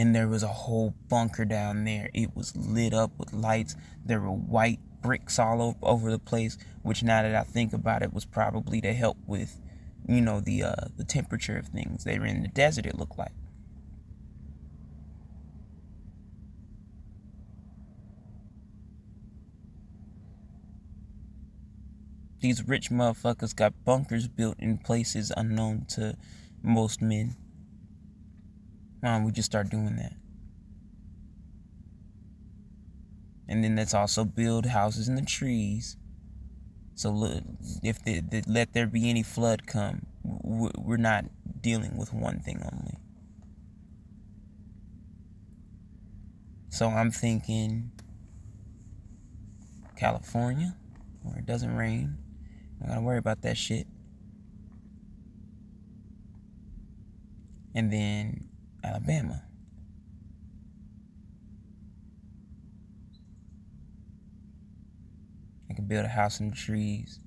and 0.00 0.14
there 0.14 0.28
was 0.28 0.42
a 0.42 0.48
whole 0.48 0.94
bunker 1.08 1.44
down 1.44 1.84
there. 1.84 2.08
It 2.14 2.34
was 2.34 2.56
lit 2.56 2.94
up 2.94 3.10
with 3.18 3.34
lights. 3.34 3.76
There 4.02 4.20
were 4.20 4.30
white 4.30 4.80
bricks 5.02 5.38
all 5.38 5.76
over 5.82 6.10
the 6.10 6.18
place, 6.18 6.58
which 6.82 7.02
now 7.02 7.22
that 7.22 7.34
I 7.34 7.42
think 7.42 7.72
about 7.72 8.02
it 8.02 8.12
was 8.12 8.24
probably 8.24 8.80
to 8.80 8.92
help 8.92 9.16
with, 9.26 9.60
you 10.06 10.20
know, 10.20 10.40
the 10.40 10.64
uh, 10.64 10.74
the 10.96 11.04
temperature 11.04 11.56
of 11.56 11.68
things. 11.68 12.04
They 12.04 12.18
were 12.18 12.26
in 12.26 12.42
the 12.42 12.48
desert. 12.48 12.86
It 12.86 12.98
looked 12.98 13.18
like. 13.18 13.32
These 22.40 22.66
rich 22.66 22.90
motherfuckers 22.90 23.54
got 23.54 23.84
bunkers 23.84 24.26
built 24.26 24.58
in 24.58 24.78
places 24.78 25.30
unknown 25.36 25.84
to 25.90 26.16
most 26.62 27.02
men. 27.02 27.36
Why 29.00 29.22
we 29.22 29.30
just 29.32 29.46
start 29.46 29.68
doing 29.68 29.96
that? 29.96 30.19
And 33.50 33.64
then 33.64 33.74
let's 33.74 33.94
also 33.94 34.24
build 34.24 34.66
houses 34.66 35.08
in 35.08 35.16
the 35.16 35.22
trees. 35.22 35.96
So 36.94 37.42
if 37.82 38.02
the, 38.04 38.20
the, 38.20 38.44
let 38.46 38.72
there 38.74 38.86
be 38.86 39.10
any 39.10 39.24
flood 39.24 39.66
come, 39.66 40.06
we're 40.22 40.96
not 40.96 41.24
dealing 41.60 41.96
with 41.96 42.14
one 42.14 42.38
thing 42.38 42.62
only. 42.62 42.96
So 46.68 46.88
I'm 46.88 47.10
thinking 47.10 47.90
California, 49.96 50.76
where 51.22 51.38
it 51.38 51.46
doesn't 51.46 51.74
rain. 51.74 52.18
I 52.82 52.86
gotta 52.86 53.00
worry 53.00 53.18
about 53.18 53.42
that 53.42 53.56
shit. 53.56 53.88
And 57.74 57.92
then 57.92 58.48
Alabama. 58.84 59.42
I 65.70 65.72
could 65.72 65.88
build 65.88 66.04
a 66.04 66.08
house 66.08 66.40
in 66.40 66.50
the 66.50 66.56
trees 66.56 67.20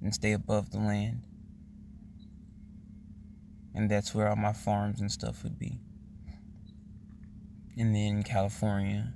and 0.00 0.14
stay 0.14 0.32
above 0.32 0.70
the 0.70 0.78
land. 0.78 1.26
And 3.74 3.90
that's 3.90 4.14
where 4.14 4.28
all 4.28 4.36
my 4.36 4.52
farms 4.52 5.00
and 5.00 5.10
stuff 5.10 5.42
would 5.42 5.58
be. 5.58 5.80
And 7.76 7.94
then 7.94 8.22
California, 8.22 9.14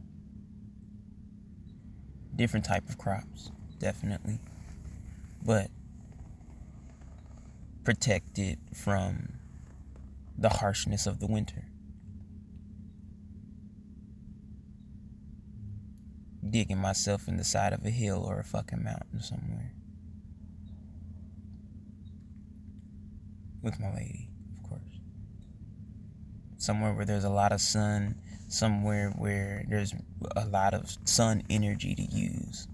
different 2.35 2.65
type 2.65 2.89
of 2.89 2.99
crops, 2.99 3.53
definitely. 3.79 4.41
But 5.45 5.71
protected 7.85 8.59
from 8.75 9.35
the 10.37 10.49
harshness 10.49 11.07
of 11.07 11.21
the 11.21 11.27
winter. 11.29 11.66
Digging 16.51 16.79
myself 16.79 17.29
in 17.29 17.39
the 17.39 17.45
side 17.45 17.73
of 17.73 17.85
a 17.85 17.91
hill 17.91 18.25
or 18.27 18.39
a 18.39 18.45
fucking 18.45 18.83
mountain 18.83 19.21
somewhere. 19.21 19.73
With 23.63 23.81
my 23.81 23.93
lady, 23.93 24.29
of 24.57 24.69
course. 24.69 25.01
Somewhere 26.57 26.93
where 26.93 27.05
there's 27.05 27.25
a 27.25 27.31
lot 27.31 27.53
of 27.53 27.61
sun, 27.61 28.21
somewhere 28.49 29.11
where 29.11 29.65
there's 29.69 29.95
a 30.37 30.47
lot 30.47 30.73
of 30.73 30.97
sun 31.05 31.43
energy 31.51 31.95
to 31.95 32.03
use. 32.03 32.69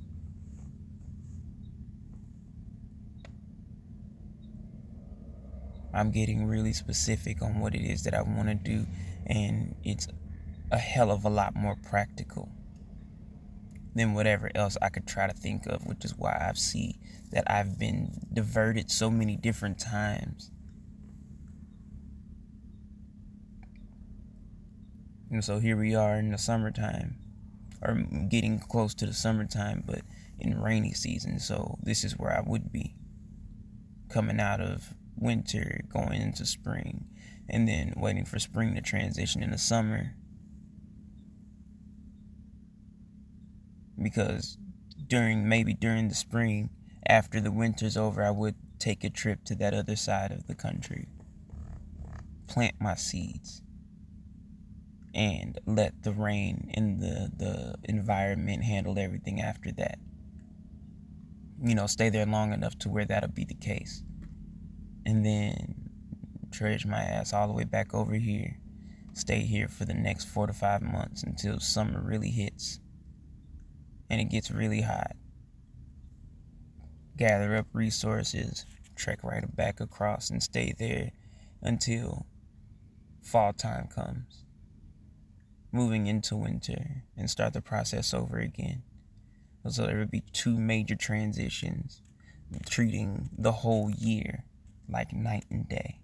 I'm 5.94 6.10
getting 6.10 6.46
really 6.46 6.72
specific 6.72 7.42
on 7.42 7.60
what 7.60 7.74
it 7.74 7.82
is 7.82 8.02
that 8.04 8.14
I 8.14 8.22
want 8.22 8.48
to 8.48 8.54
do, 8.54 8.86
and 9.26 9.76
it's 9.84 10.08
a 10.70 10.78
hell 10.78 11.10
of 11.10 11.24
a 11.24 11.30
lot 11.30 11.54
more 11.54 11.76
practical 11.76 12.50
than 13.94 14.14
whatever 14.14 14.50
else 14.54 14.76
I 14.80 14.88
could 14.88 15.06
try 15.06 15.26
to 15.26 15.34
think 15.34 15.66
of, 15.66 15.87
which 15.87 16.04
is 16.04 16.16
why 16.16 16.46
I've 16.49 16.58
see 16.58 16.99
that 17.30 17.50
I've 17.50 17.78
been 17.78 18.12
diverted 18.32 18.90
so 18.90 19.11
many 19.11 19.37
different 19.37 19.78
times. 19.78 20.50
And 25.30 25.42
so 25.44 25.58
here 25.58 25.76
we 25.76 25.94
are 25.94 26.16
in 26.16 26.30
the 26.30 26.38
summertime, 26.38 27.16
or 27.80 27.94
getting 28.28 28.58
close 28.58 28.94
to 28.94 29.06
the 29.06 29.14
summertime, 29.14 29.82
but 29.87 30.02
in 30.38 30.61
rainy 30.61 30.92
season. 30.92 31.38
So 31.38 31.78
this 31.82 32.04
is 32.04 32.18
where 32.18 32.37
I 32.37 32.42
would 32.46 32.70
be 32.70 32.94
coming 34.08 34.40
out 34.40 34.61
of 34.61 34.94
winter 35.16 35.80
going 35.88 36.20
into 36.20 36.44
spring 36.44 37.06
and 37.49 37.66
then 37.66 37.94
waiting 37.96 38.25
for 38.25 38.38
spring 38.38 38.75
to 38.75 38.80
transition 38.80 39.42
into 39.42 39.56
summer 39.56 40.14
because 44.02 44.59
during 45.06 45.49
maybe 45.49 45.75
during 45.75 46.09
the 46.09 46.14
spring 46.14 46.71
after 47.06 47.40
the 47.40 47.50
winter's 47.50 47.97
over 47.97 48.23
I 48.23 48.30
would 48.30 48.54
take 48.78 49.04
a 49.04 49.11
trip 49.11 49.44
to 49.44 49.54
that 49.56 49.75
other 49.75 49.97
side 49.97 50.32
of 50.32 50.47
the 50.47 50.54
country 50.54 51.09
plant 52.47 52.75
my 52.80 52.94
seeds 52.94 53.62
and 55.14 55.59
let 55.66 56.02
the 56.02 56.12
rain 56.12 56.71
and 56.75 57.00
the 57.00 57.30
the 57.37 57.75
environment 57.85 58.64
handle 58.64 58.99
everything 58.99 59.40
after 59.40 59.71
that 59.73 59.99
you 61.62 61.75
know 61.75 61.87
stay 61.87 62.09
there 62.09 62.26
long 62.26 62.52
enough 62.52 62.78
to 62.78 62.88
where 62.88 63.04
that'll 63.04 63.30
be 63.30 63.44
the 63.44 63.54
case 63.54 64.02
and 65.04 65.25
then 65.25 65.82
trudge 66.52 66.87
my 66.87 67.00
ass 67.00 67.32
all 67.32 67.47
the 67.47 67.52
way 67.52 67.64
back 67.64 67.94
over 67.94 68.14
here. 68.14 68.59
Stay 69.14 69.40
here 69.40 69.68
for 69.68 69.85
the 69.85 69.94
next 69.94 70.25
four 70.25 70.47
to 70.47 70.52
five 70.52 70.82
months 70.82 71.23
until 71.23 71.59
summer 71.59 72.00
really 72.00 72.30
hits 72.30 72.80
and 74.12 74.21
it 74.21 74.31
gets 74.31 74.52
really 74.52 74.83
hot. 74.83 75.16
Gather 77.16 77.57
up 77.57 77.66
resources, 77.73 78.66
trek 78.95 79.25
right 79.25 79.57
back 79.57 79.81
across, 79.81 80.31
and 80.31 80.42
stay 80.42 80.75
there 80.78 81.12
until 81.62 82.26
fall 83.23 83.54
time 83.54 83.88
comes. 83.88 84.45
moving 85.73 86.07
into 86.07 86.37
winter 86.37 87.04
and 87.16 87.31
start 87.31 87.54
the 87.54 87.62
process 87.62 88.12
over 88.12 88.38
again. 88.38 88.83
So 89.69 89.87
there 89.87 89.99
would 89.99 90.11
be 90.11 90.25
two 90.33 90.59
major 90.59 90.95
transitions, 90.97 92.02
treating 92.69 93.31
the 93.37 93.52
whole 93.52 93.90
year 93.90 94.45
like 94.88 95.12
night 95.12 95.45
and 95.50 95.69
day. 95.69 96.00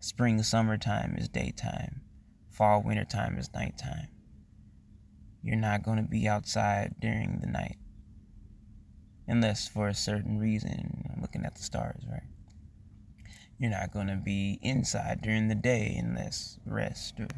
Spring, 0.00 0.42
summertime 0.42 1.16
is 1.18 1.28
daytime. 1.28 2.02
Fall, 2.50 2.82
wintertime 2.82 3.38
is 3.38 3.52
nighttime. 3.54 4.08
You're 5.44 5.56
not 5.56 5.82
going 5.82 5.98
to 5.98 6.10
be 6.10 6.26
outside 6.26 6.94
during 7.00 7.40
the 7.40 7.46
night. 7.46 7.76
Unless 9.28 9.68
for 9.68 9.88
a 9.88 9.94
certain 9.94 10.38
reason, 10.38 11.18
looking 11.20 11.44
at 11.44 11.54
the 11.54 11.62
stars, 11.62 12.02
right? 12.10 12.22
You're 13.58 13.70
not 13.70 13.92
going 13.92 14.06
to 14.06 14.16
be 14.16 14.58
inside 14.62 15.20
during 15.20 15.48
the 15.48 15.54
day 15.54 15.96
unless 16.02 16.58
rest 16.64 17.20
or 17.20 17.28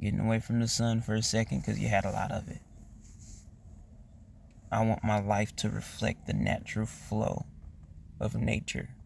getting 0.00 0.18
away 0.18 0.40
from 0.40 0.58
the 0.58 0.66
sun 0.66 1.00
for 1.00 1.14
a 1.14 1.22
second 1.22 1.60
because 1.60 1.78
you 1.78 1.86
had 1.86 2.04
a 2.04 2.10
lot 2.10 2.32
of 2.32 2.48
it. 2.48 2.60
I 4.72 4.84
want 4.84 5.04
my 5.04 5.20
life 5.20 5.54
to 5.56 5.70
reflect 5.70 6.26
the 6.26 6.32
natural 6.32 6.86
flow 6.86 7.46
of 8.18 8.34
nature. 8.34 8.96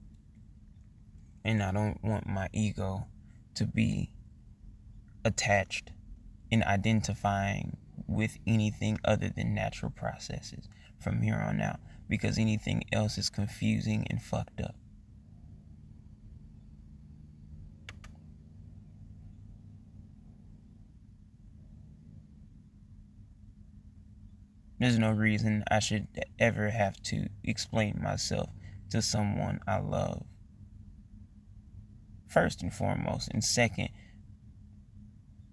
And 1.44 1.62
I 1.62 1.70
don't 1.70 2.02
want 2.02 2.26
my 2.26 2.48
ego 2.54 3.08
to 3.56 3.66
be 3.66 4.10
attached 5.22 5.90
in 6.50 6.62
identifying 6.62 7.76
with 8.06 8.38
anything 8.46 8.98
other 9.04 9.28
than 9.28 9.54
natural 9.54 9.90
processes 9.90 10.68
from 10.98 11.22
here 11.22 11.36
on 11.36 11.60
out 11.60 11.80
because 12.08 12.38
anything 12.38 12.84
else 12.92 13.18
is 13.18 13.30
confusing 13.30 14.06
and 14.08 14.22
fucked 14.22 14.60
up. 14.60 14.76
There's 24.78 24.98
no 24.98 25.10
reason 25.10 25.64
I 25.70 25.78
should 25.78 26.06
ever 26.38 26.70
have 26.70 27.02
to 27.04 27.28
explain 27.42 27.98
myself 28.02 28.50
to 28.90 29.00
someone 29.00 29.60
I 29.66 29.78
love. 29.78 30.26
First 32.28 32.62
and 32.62 32.72
foremost. 32.72 33.30
And 33.32 33.42
second, 33.42 33.88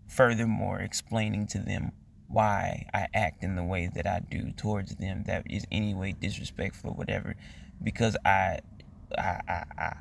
furthermore, 0.09 0.79
explaining 0.79 1.47
to 1.47 1.59
them 1.59 1.93
why 2.33 2.87
I 2.93 3.07
act 3.13 3.43
in 3.43 3.55
the 3.55 3.63
way 3.63 3.89
that 3.93 4.07
I 4.07 4.19
do 4.19 4.51
towards 4.51 4.95
them 4.95 5.23
that 5.27 5.45
is 5.49 5.65
anyway 5.71 6.13
disrespectful 6.19 6.91
or 6.91 6.93
whatever. 6.93 7.35
Because 7.81 8.17
I, 8.25 8.59
I, 9.17 9.39
I, 9.47 9.63
I 9.77 9.93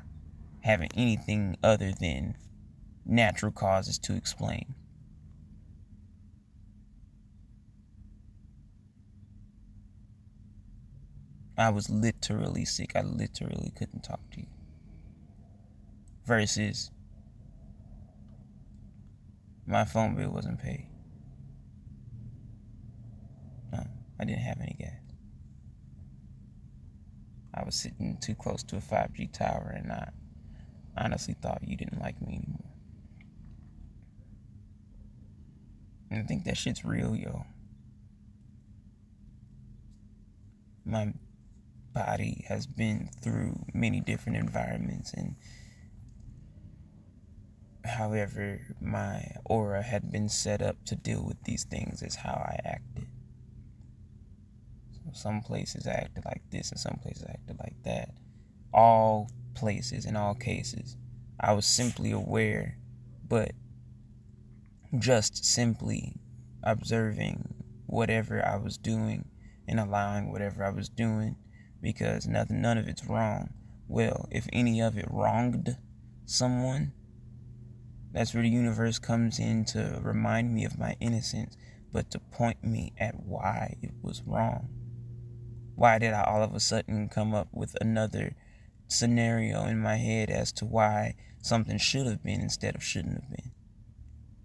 haven't 0.61 0.93
anything 0.97 1.57
other 1.63 1.91
than 1.91 2.35
natural 3.05 3.51
causes 3.51 3.99
to 3.99 4.15
explain. 4.15 4.75
I 11.57 11.69
was 11.69 11.89
literally 11.89 12.65
sick. 12.65 12.95
I 12.95 13.01
literally 13.01 13.71
couldn't 13.77 14.03
talk 14.03 14.19
to 14.31 14.39
you. 14.39 14.47
Versus 16.25 16.89
my 19.67 19.85
phone 19.85 20.15
bill 20.15 20.31
wasn't 20.31 20.59
paid. 20.59 20.87
No, 23.71 23.83
I 24.23 24.25
didn't 24.25 24.43
have 24.43 24.61
any 24.61 24.77
gas. 24.79 25.01
I 27.53 27.65
was 27.65 27.75
sitting 27.75 28.17
too 28.21 28.35
close 28.35 28.63
to 28.63 28.77
a 28.77 28.79
5G 28.79 29.33
tower 29.33 29.75
and 29.75 29.91
I 29.91 30.11
honestly 30.95 31.35
thought 31.41 31.59
you 31.67 31.75
didn't 31.75 31.99
like 31.99 32.21
me 32.21 32.35
anymore. 32.35 32.71
And 36.09 36.23
I 36.23 36.23
think 36.23 36.45
that 36.45 36.55
shit's 36.55 36.85
real, 36.85 37.17
yo. 37.17 37.43
My 40.85 41.13
body 41.91 42.45
has 42.47 42.65
been 42.65 43.09
through 43.21 43.65
many 43.73 43.99
different 43.99 44.37
environments 44.37 45.11
and 45.13 45.35
however 47.83 48.61
my 48.79 49.35
aura 49.43 49.83
had 49.83 50.13
been 50.13 50.29
set 50.29 50.61
up 50.61 50.77
to 50.85 50.95
deal 50.95 51.25
with 51.25 51.43
these 51.43 51.65
things 51.65 52.01
is 52.01 52.15
how 52.15 52.31
I 52.31 52.57
acted. 52.63 53.09
So 55.13 55.19
some 55.21 55.41
places 55.41 55.87
acted 55.87 56.25
like 56.25 56.41
this 56.51 56.71
and 56.71 56.79
some 56.79 56.99
places 57.01 57.25
acted 57.29 57.57
like 57.59 57.75
that. 57.83 58.09
All 58.73 59.29
places 59.55 60.05
in 60.05 60.15
all 60.15 60.33
cases. 60.33 60.97
I 61.39 61.53
was 61.53 61.65
simply 61.65 62.11
aware, 62.11 62.77
but 63.27 63.51
just 64.97 65.45
simply 65.45 66.15
observing 66.63 67.53
whatever 67.85 68.45
I 68.45 68.57
was 68.57 68.77
doing 68.77 69.25
and 69.67 69.79
allowing 69.79 70.31
whatever 70.31 70.63
I 70.63 70.69
was 70.69 70.89
doing 70.89 71.35
because 71.81 72.27
nothing, 72.27 72.61
none 72.61 72.77
of 72.77 72.87
it's 72.87 73.05
wrong. 73.05 73.53
Well, 73.87 74.27
if 74.31 74.47
any 74.53 74.81
of 74.81 74.97
it 74.97 75.05
wronged 75.09 75.77
someone, 76.25 76.93
that's 78.11 78.33
where 78.33 78.43
the 78.43 78.49
universe 78.49 78.99
comes 78.99 79.39
in 79.39 79.65
to 79.65 79.99
remind 80.01 80.53
me 80.53 80.65
of 80.65 80.79
my 80.79 80.95
innocence, 80.99 81.57
but 81.91 82.09
to 82.11 82.19
point 82.19 82.63
me 82.63 82.93
at 82.97 83.15
why 83.23 83.77
it 83.81 83.91
was 84.01 84.23
wrong. 84.25 84.69
Why 85.75 85.97
did 85.99 86.13
I 86.13 86.23
all 86.23 86.43
of 86.43 86.53
a 86.53 86.59
sudden 86.59 87.09
come 87.09 87.33
up 87.33 87.47
with 87.51 87.75
another 87.81 88.35
scenario 88.87 89.65
in 89.65 89.79
my 89.79 89.95
head 89.95 90.29
as 90.29 90.51
to 90.53 90.65
why 90.65 91.15
something 91.41 91.77
should 91.77 92.05
have 92.05 92.23
been 92.23 92.41
instead 92.41 92.75
of 92.75 92.83
shouldn't 92.83 93.21
have 93.21 93.29
been? 93.29 93.51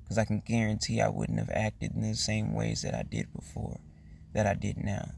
Because 0.02 0.18
I 0.18 0.24
can 0.24 0.40
guarantee 0.40 1.00
I 1.00 1.08
wouldn't 1.08 1.38
have 1.38 1.50
acted 1.50 1.94
in 1.94 2.00
the 2.00 2.14
same 2.14 2.54
ways 2.54 2.82
that 2.82 2.94
I 2.94 3.02
did 3.02 3.32
before, 3.34 3.80
that 4.32 4.46
I 4.46 4.54
did 4.54 4.78
now, 4.78 5.10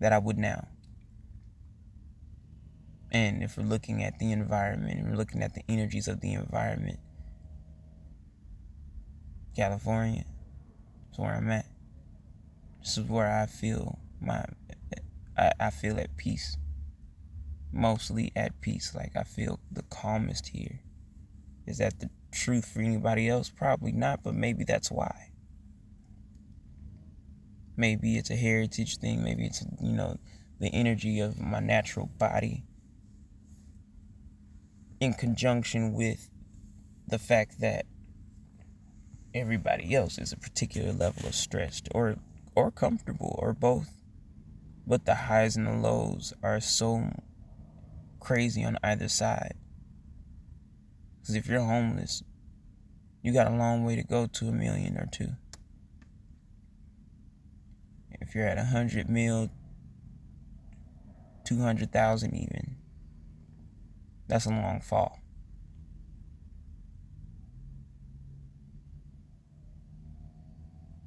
that 0.00 0.12
I 0.12 0.18
would 0.18 0.38
now. 0.38 0.68
And 3.10 3.42
if 3.42 3.56
we're 3.56 3.64
looking 3.64 4.02
at 4.02 4.18
the 4.18 4.32
environment 4.32 4.98
and 4.98 5.10
we're 5.10 5.16
looking 5.16 5.42
at 5.42 5.54
the 5.54 5.62
energies 5.68 6.08
of 6.08 6.20
the 6.20 6.32
environment, 6.32 7.00
California 9.56 10.24
is 11.12 11.18
where 11.18 11.34
I'm 11.34 11.50
at. 11.50 11.66
This 12.80 12.96
is 12.96 13.04
where 13.04 13.30
I 13.30 13.46
feel 13.46 13.98
my 14.20 14.44
I, 15.38 15.52
I 15.60 15.70
feel 15.70 15.98
at 15.98 16.16
peace. 16.16 16.56
Mostly 17.72 18.32
at 18.34 18.60
peace. 18.60 18.94
Like 18.94 19.12
I 19.16 19.22
feel 19.22 19.60
the 19.70 19.82
calmest 19.82 20.48
here. 20.48 20.80
Is 21.66 21.78
that 21.78 22.00
the 22.00 22.10
truth 22.32 22.66
for 22.66 22.80
anybody 22.80 23.28
else? 23.28 23.50
Probably 23.50 23.92
not, 23.92 24.22
but 24.22 24.34
maybe 24.34 24.64
that's 24.64 24.90
why. 24.90 25.30
Maybe 27.76 28.16
it's 28.16 28.30
a 28.30 28.36
heritage 28.36 28.96
thing, 28.96 29.22
maybe 29.22 29.44
it's 29.46 29.64
you 29.80 29.92
know, 29.92 30.16
the 30.58 30.68
energy 30.68 31.20
of 31.20 31.38
my 31.38 31.60
natural 31.60 32.06
body 32.18 32.64
in 35.00 35.14
conjunction 35.14 35.92
with 35.92 36.28
the 37.06 37.18
fact 37.18 37.60
that 37.60 37.86
everybody 39.34 39.94
else 39.94 40.18
is 40.18 40.32
a 40.32 40.36
particular 40.36 40.92
level 40.92 41.26
of 41.26 41.34
stressed 41.34 41.88
or 41.94 42.16
or 42.54 42.70
comfortable 42.70 43.38
or 43.38 43.52
both 43.52 43.97
but 44.88 45.04
the 45.04 45.14
highs 45.14 45.56
and 45.56 45.66
the 45.66 45.72
lows 45.72 46.32
are 46.42 46.60
so 46.60 47.10
crazy 48.18 48.64
on 48.64 48.78
either 48.82 49.08
side 49.08 49.54
because 51.20 51.34
if 51.34 51.46
you're 51.46 51.60
homeless 51.60 52.22
you 53.22 53.32
got 53.32 53.46
a 53.46 53.54
long 53.54 53.84
way 53.84 53.94
to 53.94 54.02
go 54.02 54.26
to 54.26 54.48
a 54.48 54.52
million 54.52 54.96
or 54.96 55.06
two 55.12 55.28
if 58.20 58.34
you're 58.34 58.46
at 58.46 58.58
a 58.58 58.64
hundred 58.64 59.08
mil 59.08 59.48
200,000 61.44 62.34
even 62.34 62.78
that's 64.28 64.44
a 64.44 64.50
long 64.50 64.80
fall. 64.80 65.18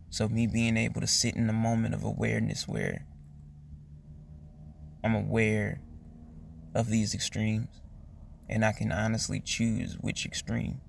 So, 0.10 0.28
me 0.28 0.46
being 0.48 0.76
able 0.76 1.00
to 1.00 1.08
sit 1.08 1.36
in 1.36 1.50
a 1.50 1.54
moment 1.54 1.94
of 1.94 2.04
awareness 2.04 2.68
where 2.68 3.06
I'm 5.04 5.16
aware 5.16 5.82
of 6.74 6.90
these 6.90 7.14
extremes 7.14 7.82
and 8.50 8.64
I 8.66 8.72
can 8.72 8.92
honestly 8.92 9.40
choose 9.40 9.98
which 10.02 10.26
extreme 10.26 10.82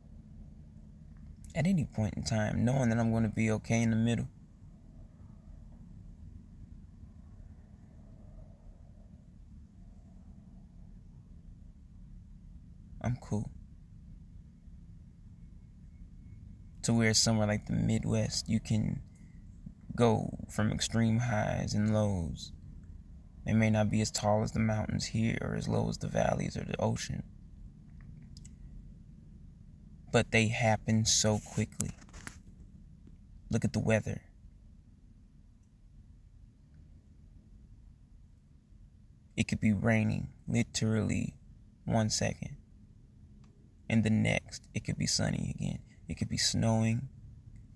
at 1.55 1.67
any 1.67 1.85
point 1.85 2.15
in 2.15 2.23
time, 2.23 2.65
knowing 2.65 2.89
that 2.89 2.99
I'm 2.99 3.11
going 3.11 3.25
to 3.25 3.29
be 3.29 3.51
okay 3.51 3.83
in 3.83 3.91
the 3.91 3.97
middle. 3.97 4.29
I'm 13.03 13.17
cool. 13.21 13.51
To 16.83 16.95
where 16.95 17.15
somewhere 17.15 17.47
like 17.47 17.67
the 17.67 17.75
Midwest, 17.75 18.49
you 18.49 18.61
can 18.61 19.03
go 19.95 20.39
from 20.49 20.73
extreme 20.73 21.19
highs 21.19 21.75
and 21.75 21.93
lows. 21.93 22.53
They 23.45 23.53
may 23.53 23.71
not 23.71 23.91
be 23.91 24.01
as 24.01 24.11
tall 24.11 24.43
as 24.43 24.53
the 24.53 24.61
mountains 24.61 25.07
here 25.07 25.39
or 25.41 25.57
as 25.57 25.69
low 25.69 25.89
as 25.89 25.99
the 25.99 26.07
valleys 26.07 26.57
or 26.57 26.65
the 26.65 26.81
ocean. 26.81 27.25
But 30.13 30.31
they 30.31 30.49
happen 30.49 31.05
so 31.05 31.41
quickly. 31.45 31.91
Look 33.51 33.65
at 33.65 33.73
the 33.73 33.81
weather. 33.81 34.23
It 39.37 39.49
could 39.49 39.61
be 39.61 39.73
raining 39.73 40.29
literally 40.47 41.35
one 41.85 42.11
second. 42.11 42.57
And 43.89 44.05
the 44.05 44.11
next, 44.11 44.69
it 44.75 44.85
could 44.85 44.97
be 44.97 45.07
sunny 45.07 45.55
again. 45.59 45.81
It 46.09 46.15
could 46.15 46.29
be 46.29 46.39
snowing, 46.39 47.09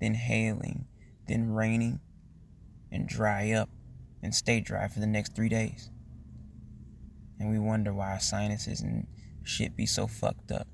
then 0.01 0.15
hailing, 0.15 0.87
then 1.27 1.53
raining, 1.53 2.01
and 2.93 3.09
dry 3.09 3.51
up 3.51 3.69
and 4.27 4.35
stay 4.35 4.59
dry 4.59 4.89
for 4.89 4.99
the 4.99 5.07
next 5.07 5.37
three 5.37 5.49
days. 5.49 5.89
And 7.39 7.49
we 7.49 7.61
wonder 7.61 7.95
why 7.95 8.11
our 8.11 8.19
sinuses 8.19 8.81
and 8.81 9.07
shit 9.45 9.77
be 9.77 9.87
so 9.87 10.09
fucked 10.09 10.51
up. 10.51 10.67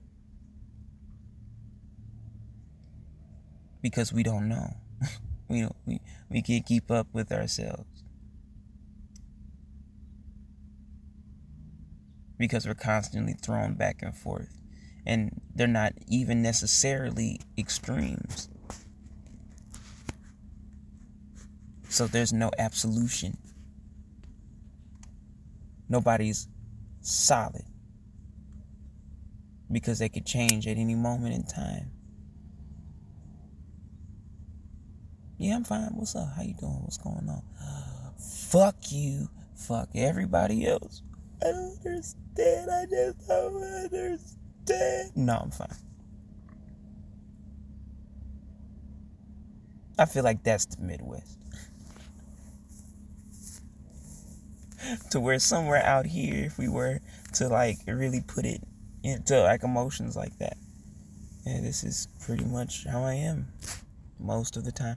Because 3.83 4.11
we 4.11 4.23
don't 4.23 4.49
know. 4.49 4.79
we 5.49 5.61
don't 5.61 5.77
we, 5.85 6.01
we 6.31 6.41
can't 6.41 6.65
keep 6.65 6.91
up 6.91 7.09
with 7.13 7.31
ourselves. 7.31 8.05
Because 12.39 12.67
we're 12.67 12.73
constantly 12.73 13.35
thrown 13.35 13.75
back 13.75 14.01
and 14.01 14.17
forth. 14.17 14.63
And 15.05 15.43
they're 15.55 15.67
not 15.67 15.93
even 16.09 16.41
necessarily 16.41 17.43
extremes. 17.59 18.49
So 21.91 22.07
there's 22.07 22.33
no 22.33 22.51
absolution. 22.59 23.37
Nobody's 25.89 26.49
solid 27.01 27.65
because 29.71 29.99
they 29.99 30.09
could 30.09 30.27
change 30.27 30.67
at 30.67 30.77
any 30.77 30.95
moment 30.95 31.35
in 31.35 31.45
time. 31.45 31.91
Yeah, 35.39 35.57
I'm 35.57 35.65
fine. 35.65 35.91
What's 35.95 36.15
up? 36.15 36.29
How 36.37 36.43
you 36.43 36.55
doing? 36.55 36.83
What's 36.83 36.99
going 36.99 37.29
on? 37.29 37.43
Fuck 38.17 38.93
you. 38.93 39.29
Fuck 39.57 39.89
everybody 39.95 40.67
else. 40.67 41.03
I 41.41 41.47
don't 41.47 41.79
understand. 41.85 42.71
I 42.71 42.87
just 42.89 43.29
don't 43.29 43.63
understand. 43.63 45.11
No, 45.17 45.39
I'm 45.43 45.51
fine. 45.51 45.77
I 49.99 50.05
feel 50.07 50.23
like 50.25 50.43
that's 50.43 50.67
the 50.67 50.83
Midwest. 50.83 51.39
to 55.11 55.21
where 55.21 55.39
somewhere 55.39 55.85
out 55.85 56.07
here, 56.07 56.45
if 56.45 56.59
we 56.59 56.69
were 56.69 57.01
to 57.35 57.49
like 57.49 57.79
really 57.87 58.21
put 58.21 58.45
it 58.45 58.63
into 59.03 59.41
like 59.43 59.63
emotions 59.63 60.17
like 60.17 60.37
that, 60.39 60.57
yeah, 61.47 61.61
this 61.61 61.85
is 61.85 62.09
pretty 62.21 62.45
much 62.45 62.87
how 62.87 63.03
I 63.03 63.15
am 63.15 63.49
most 64.19 64.57
of 64.57 64.65
the 64.65 64.73
time. 64.73 64.97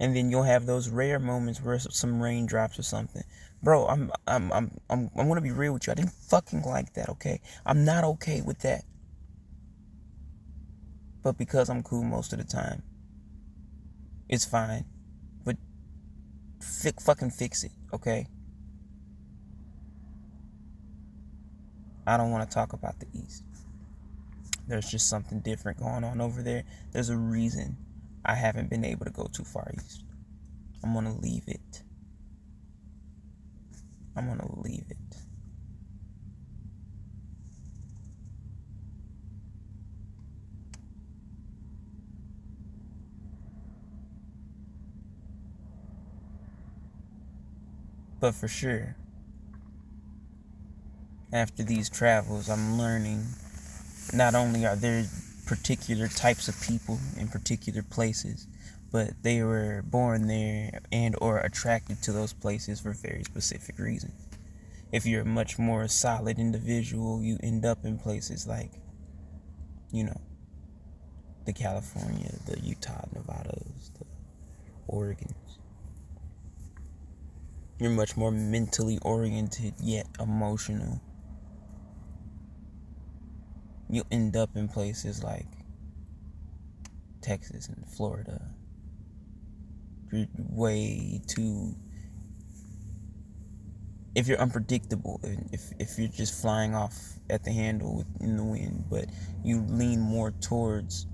And 0.00 0.14
then 0.14 0.30
you'll 0.30 0.44
have 0.44 0.66
those 0.66 0.88
rare 0.90 1.18
moments 1.18 1.60
where 1.60 1.78
some 1.78 2.22
raindrops 2.22 2.78
or 2.78 2.84
something. 2.84 3.24
Bro, 3.62 3.88
I'm 3.88 4.12
I'm 4.28 4.52
I'm 4.52 4.78
I'm 4.88 5.10
I'm 5.16 5.28
gonna 5.28 5.40
be 5.40 5.50
real 5.50 5.72
with 5.72 5.88
you. 5.88 5.90
I 5.90 5.94
didn't 5.94 6.12
fucking 6.12 6.62
like 6.62 6.94
that, 6.94 7.08
okay? 7.08 7.40
I'm 7.66 7.84
not 7.84 8.04
okay 8.04 8.40
with 8.40 8.60
that. 8.60 8.84
But 11.24 11.36
because 11.36 11.68
I'm 11.68 11.82
cool 11.82 12.04
most 12.04 12.32
of 12.32 12.38
the 12.38 12.44
time, 12.44 12.84
it's 14.28 14.44
fine 14.44 14.84
fi- 16.60 16.92
fucking 17.00 17.30
fix 17.30 17.64
it, 17.64 17.72
okay? 17.92 18.26
I 22.06 22.16
don't 22.16 22.30
want 22.30 22.48
to 22.48 22.54
talk 22.54 22.72
about 22.72 22.98
the 23.00 23.06
East. 23.12 23.44
There's 24.66 24.90
just 24.90 25.08
something 25.08 25.40
different 25.40 25.78
going 25.78 26.04
on 26.04 26.20
over 26.20 26.42
there. 26.42 26.64
There's 26.92 27.08
a 27.08 27.16
reason 27.16 27.76
I 28.24 28.34
haven't 28.34 28.68
been 28.68 28.84
able 28.84 29.06
to 29.06 29.10
go 29.10 29.26
too 29.32 29.44
far 29.44 29.70
east. 29.74 30.04
I'm 30.84 30.92
going 30.92 31.06
to 31.06 31.20
leave 31.20 31.44
it. 31.46 31.82
I'm 34.14 34.26
going 34.26 34.38
to 34.38 34.60
leave 34.60 34.84
it. 34.90 35.07
But 48.20 48.34
for 48.34 48.48
sure, 48.48 48.96
after 51.32 51.62
these 51.62 51.88
travels, 51.88 52.48
I'm 52.50 52.76
learning 52.76 53.24
not 54.12 54.34
only 54.34 54.66
are 54.66 54.74
there 54.74 55.04
particular 55.46 56.08
types 56.08 56.48
of 56.48 56.60
people 56.60 56.98
in 57.16 57.28
particular 57.28 57.82
places, 57.82 58.48
but 58.90 59.10
they 59.22 59.42
were 59.42 59.82
born 59.86 60.26
there 60.26 60.80
and 60.90 61.14
or 61.20 61.38
attracted 61.38 62.02
to 62.02 62.12
those 62.12 62.32
places 62.32 62.80
for 62.80 62.92
very 62.92 63.22
specific 63.22 63.78
reasons. 63.78 64.26
If 64.90 65.06
you're 65.06 65.22
a 65.22 65.26
much 65.26 65.58
more 65.58 65.86
solid 65.86 66.38
individual, 66.38 67.22
you 67.22 67.38
end 67.42 67.64
up 67.64 67.84
in 67.84 67.98
places 67.98 68.46
like, 68.46 68.72
you 69.92 70.04
know, 70.04 70.20
the 71.44 71.52
California, 71.52 72.32
the 72.46 72.58
Utah, 72.60 73.06
Nevadas, 73.14 73.92
the 73.98 74.06
Oregons 74.92 75.47
you're 77.78 77.90
much 77.90 78.16
more 78.16 78.32
mentally 78.32 78.98
oriented 79.02 79.74
yet 79.80 80.06
emotional. 80.18 81.00
You'll 83.88 84.06
end 84.10 84.36
up 84.36 84.56
in 84.56 84.68
places 84.68 85.22
like 85.22 85.46
Texas 87.22 87.68
and 87.68 87.86
Florida. 87.88 88.42
You're 90.12 90.26
way 90.36 91.22
too. 91.26 91.76
If 94.14 94.26
you're 94.26 94.40
unpredictable, 94.40 95.20
if 95.52 95.72
if 95.78 95.98
you're 95.98 96.08
just 96.08 96.40
flying 96.40 96.74
off 96.74 96.96
at 97.30 97.44
the 97.44 97.52
handle 97.52 98.04
in 98.20 98.36
the 98.36 98.44
wind, 98.44 98.86
but 98.90 99.06
you 99.44 99.60
lean 99.68 100.00
more 100.00 100.32
towards 100.32 101.06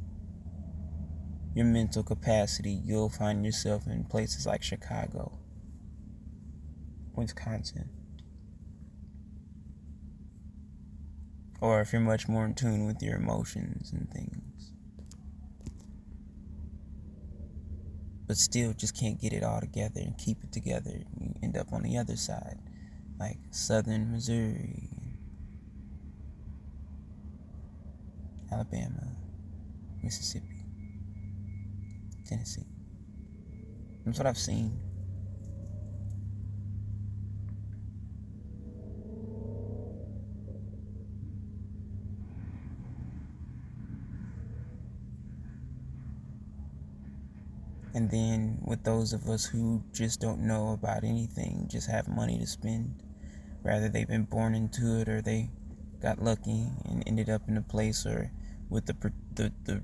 your 1.55 1.67
mental 1.67 2.03
capacity, 2.03 2.81
you'll 2.85 3.11
find 3.11 3.45
yourself 3.45 3.87
in 3.87 4.05
places 4.05 4.47
like 4.47 4.63
Chicago 4.63 5.39
Wisconsin. 7.17 7.89
Or 11.61 11.81
if 11.81 11.93
you're 11.93 12.03
much 12.03 12.29
more 12.29 12.45
in 12.45 12.55
tune 12.55 12.87
with 12.87 13.03
your 13.03 13.17
emotions 13.17 13.93
and 13.93 14.11
things. 14.11 14.73
But 18.27 18.37
still 18.37 18.73
just 18.73 18.99
can't 18.99 19.21
get 19.21 19.33
it 19.33 19.43
all 19.43 19.61
together 19.61 20.01
and 20.01 20.17
keep 20.19 20.43
it 20.43 20.53
together. 20.53 20.91
You 21.21 21.35
end 21.43 21.57
up 21.57 21.73
on 21.73 21.83
the 21.83 21.99
other 21.99 22.17
side, 22.17 22.59
like 23.19 23.39
southern 23.51 24.13
Missouri, 24.13 24.89
Alabama, 28.51 29.17
Mississippi, 30.03 30.67
Tennessee. 32.27 32.67
That's 34.05 34.19
what 34.19 34.27
I've 34.27 34.39
seen. 34.39 34.81
And 47.95 48.11
then 48.11 48.59
with 48.63 48.83
those 48.83 49.13
of 49.13 49.29
us 49.29 49.45
who 49.45 49.85
just 49.93 50.21
don't 50.21 50.41
know 50.41 50.73
about 50.73 51.05
anything, 51.05 51.69
just 51.71 51.89
have 51.89 52.09
money 52.09 52.39
to 52.39 52.47
spend, 52.47 53.01
rather 53.63 53.89
they've 53.89 54.09
been 54.09 54.25
born 54.25 54.55
into 54.55 55.01
it 55.01 55.09
or 55.09 55.23
they 55.23 55.51
got 56.03 56.23
lucky 56.23 56.67
and 56.85 57.05
ended 57.07 57.31
up 57.31 57.49
in 57.49 57.57
a 57.57 57.63
place 57.63 58.05
or 58.05 58.33
with 58.69 58.87
the 58.87 59.13
the, 59.35 59.53
the 59.65 59.83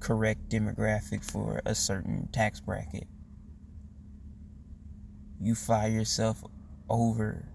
correct 0.00 0.48
demographic 0.48 1.22
for 1.22 1.60
a 1.66 1.74
certain 1.74 2.28
tax 2.32 2.60
bracket. 2.60 3.06
You 5.38 5.54
fly 5.54 5.86
yourself 5.86 6.42
over, 6.88 7.48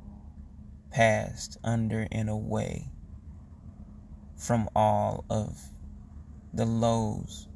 past, 0.91 1.57
under, 1.63 2.07
and 2.11 2.29
away 2.29 2.91
from 4.37 4.69
all 4.75 5.25
of 5.29 5.59
the 6.53 6.65
lows 6.65 7.48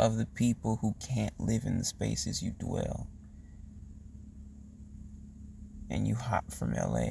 of 0.00 0.16
the 0.16 0.24
people 0.24 0.78
who 0.80 0.94
can't 0.98 1.38
live 1.38 1.64
in 1.64 1.76
the 1.76 1.84
spaces 1.84 2.42
you 2.42 2.52
dwell. 2.58 3.06
And 5.90 6.08
you 6.08 6.14
hop 6.14 6.50
from 6.50 6.72
LA 6.72 7.10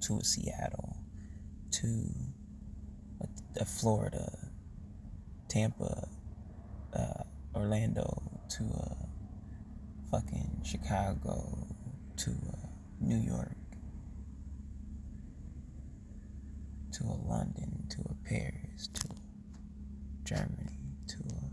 to 0.00 0.16
a 0.18 0.24
Seattle 0.24 0.96
to 1.72 2.08
a, 3.20 3.60
a 3.60 3.64
Florida, 3.66 4.48
Tampa, 5.48 6.08
uh, 6.94 7.22
Orlando 7.54 8.22
to 8.48 8.64
a 8.64 8.96
fucking 10.10 10.62
Chicago 10.64 11.66
to 12.16 12.30
a 12.30 13.04
New 13.04 13.18
York 13.18 13.56
to 16.92 17.04
a 17.04 17.18
London 17.28 17.86
to 17.90 18.00
a 18.08 18.28
Paris 18.28 18.88
to 18.94 19.08
Germany 20.24 20.78
to 21.08 21.18
uh, 21.18 21.48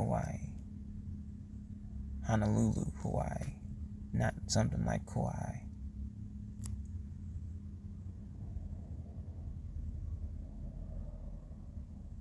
Hawaii, 0.00 0.54
Honolulu, 2.26 2.86
Hawaii, 3.02 3.52
not 4.14 4.32
something 4.46 4.82
like 4.86 5.04
Kauai. 5.04 5.56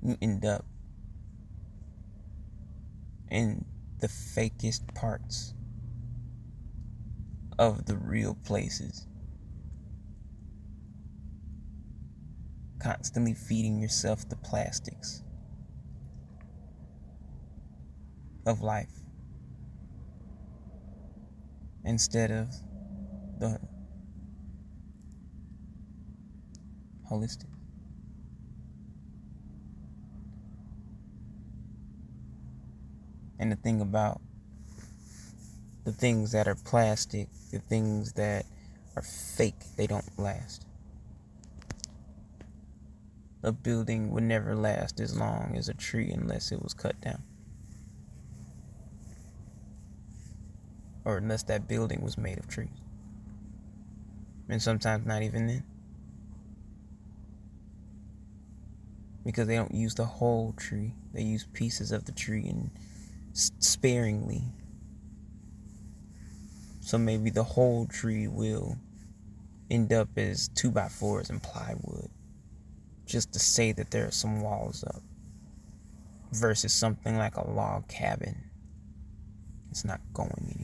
You 0.03 0.17
end 0.21 0.43
up 0.43 0.65
in 3.31 3.63
the 3.99 4.07
fakest 4.07 4.93
parts 4.93 5.53
of 7.57 7.85
the 7.85 7.95
real 7.95 8.35
places. 8.43 9.07
Constantly 12.81 13.33
feeding 13.33 13.79
yourself 13.79 14.27
the 14.27 14.35
plastics 14.35 15.23
of 18.45 18.61
life 18.61 18.89
instead 21.83 22.31
of 22.31 22.47
the 23.39 23.59
holistic. 27.09 27.45
And 33.39 33.51
the 33.51 33.55
thing 33.55 33.81
about 33.81 34.21
the 35.85 35.93
things 35.93 36.33
that 36.33 36.47
are 36.47 36.55
plastic, 36.55 37.29
the 37.51 37.59
things 37.59 38.13
that 38.13 38.45
are 38.95 39.01
fake, 39.01 39.55
they 39.77 39.87
don't 39.87 40.19
last. 40.19 40.65
A 43.41 43.53
building 43.53 44.11
would 44.11 44.23
never 44.23 44.55
last 44.55 44.99
as 44.99 45.17
long 45.17 45.55
as 45.57 45.69
a 45.69 45.73
tree 45.73 46.11
unless 46.11 46.51
it 46.51 46.61
was 46.61 46.73
cut 46.73 46.99
down. 46.99 47.23
Or 51.09 51.17
unless 51.17 51.41
that 51.43 51.67
building 51.67 52.01
was 52.01 52.19
made 52.19 52.37
of 52.37 52.47
trees. 52.47 52.69
And 54.47 54.61
sometimes 54.61 55.07
not 55.07 55.23
even 55.23 55.47
then. 55.47 55.63
Because 59.25 59.47
they 59.47 59.55
don't 59.55 59.73
use 59.73 59.95
the 59.95 60.05
whole 60.05 60.53
tree, 60.55 60.93
they 61.11 61.23
use 61.23 61.47
pieces 61.51 61.91
of 61.91 62.05
the 62.05 62.11
tree 62.11 62.45
and 62.47 62.69
sparingly. 63.33 64.43
So 66.81 66.99
maybe 66.99 67.31
the 67.31 67.43
whole 67.43 67.87
tree 67.87 68.27
will 68.27 68.77
end 69.71 69.91
up 69.91 70.09
as 70.15 70.47
two 70.49 70.69
by 70.69 70.89
fours 70.89 71.31
and 71.31 71.41
plywood. 71.41 72.09
Just 73.07 73.33
to 73.33 73.39
say 73.39 73.71
that 73.71 73.89
there 73.89 74.05
are 74.07 74.11
some 74.11 74.41
walls 74.41 74.83
up. 74.83 75.01
Versus 76.33 76.71
something 76.71 77.17
like 77.17 77.35
a 77.35 77.49
log 77.49 77.87
cabin. 77.87 78.43
It's 79.71 79.83
not 79.83 80.01
going 80.13 80.29
anywhere. 80.37 80.58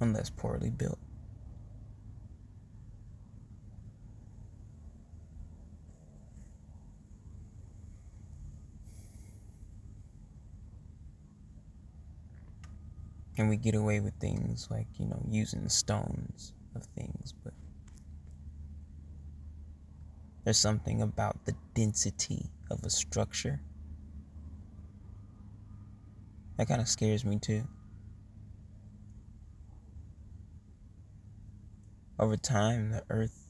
Unless 0.00 0.30
poorly 0.30 0.70
built. 0.70 0.98
and 13.38 13.48
we 13.48 13.56
get 13.56 13.74
away 13.74 14.00
with 14.00 14.14
things 14.14 14.68
like 14.70 14.88
you 14.98 15.06
know 15.06 15.22
using 15.30 15.68
stones 15.68 16.52
of 16.74 16.84
things 16.96 17.32
but 17.44 17.54
there's 20.44 20.58
something 20.58 21.00
about 21.02 21.44
the 21.44 21.54
density 21.74 22.50
of 22.70 22.82
a 22.82 22.90
structure 22.90 23.60
that 26.56 26.66
kind 26.66 26.80
of 26.80 26.88
scares 26.88 27.24
me 27.24 27.38
too 27.38 27.62
over 32.18 32.36
time 32.36 32.90
the 32.90 33.02
earth 33.10 33.48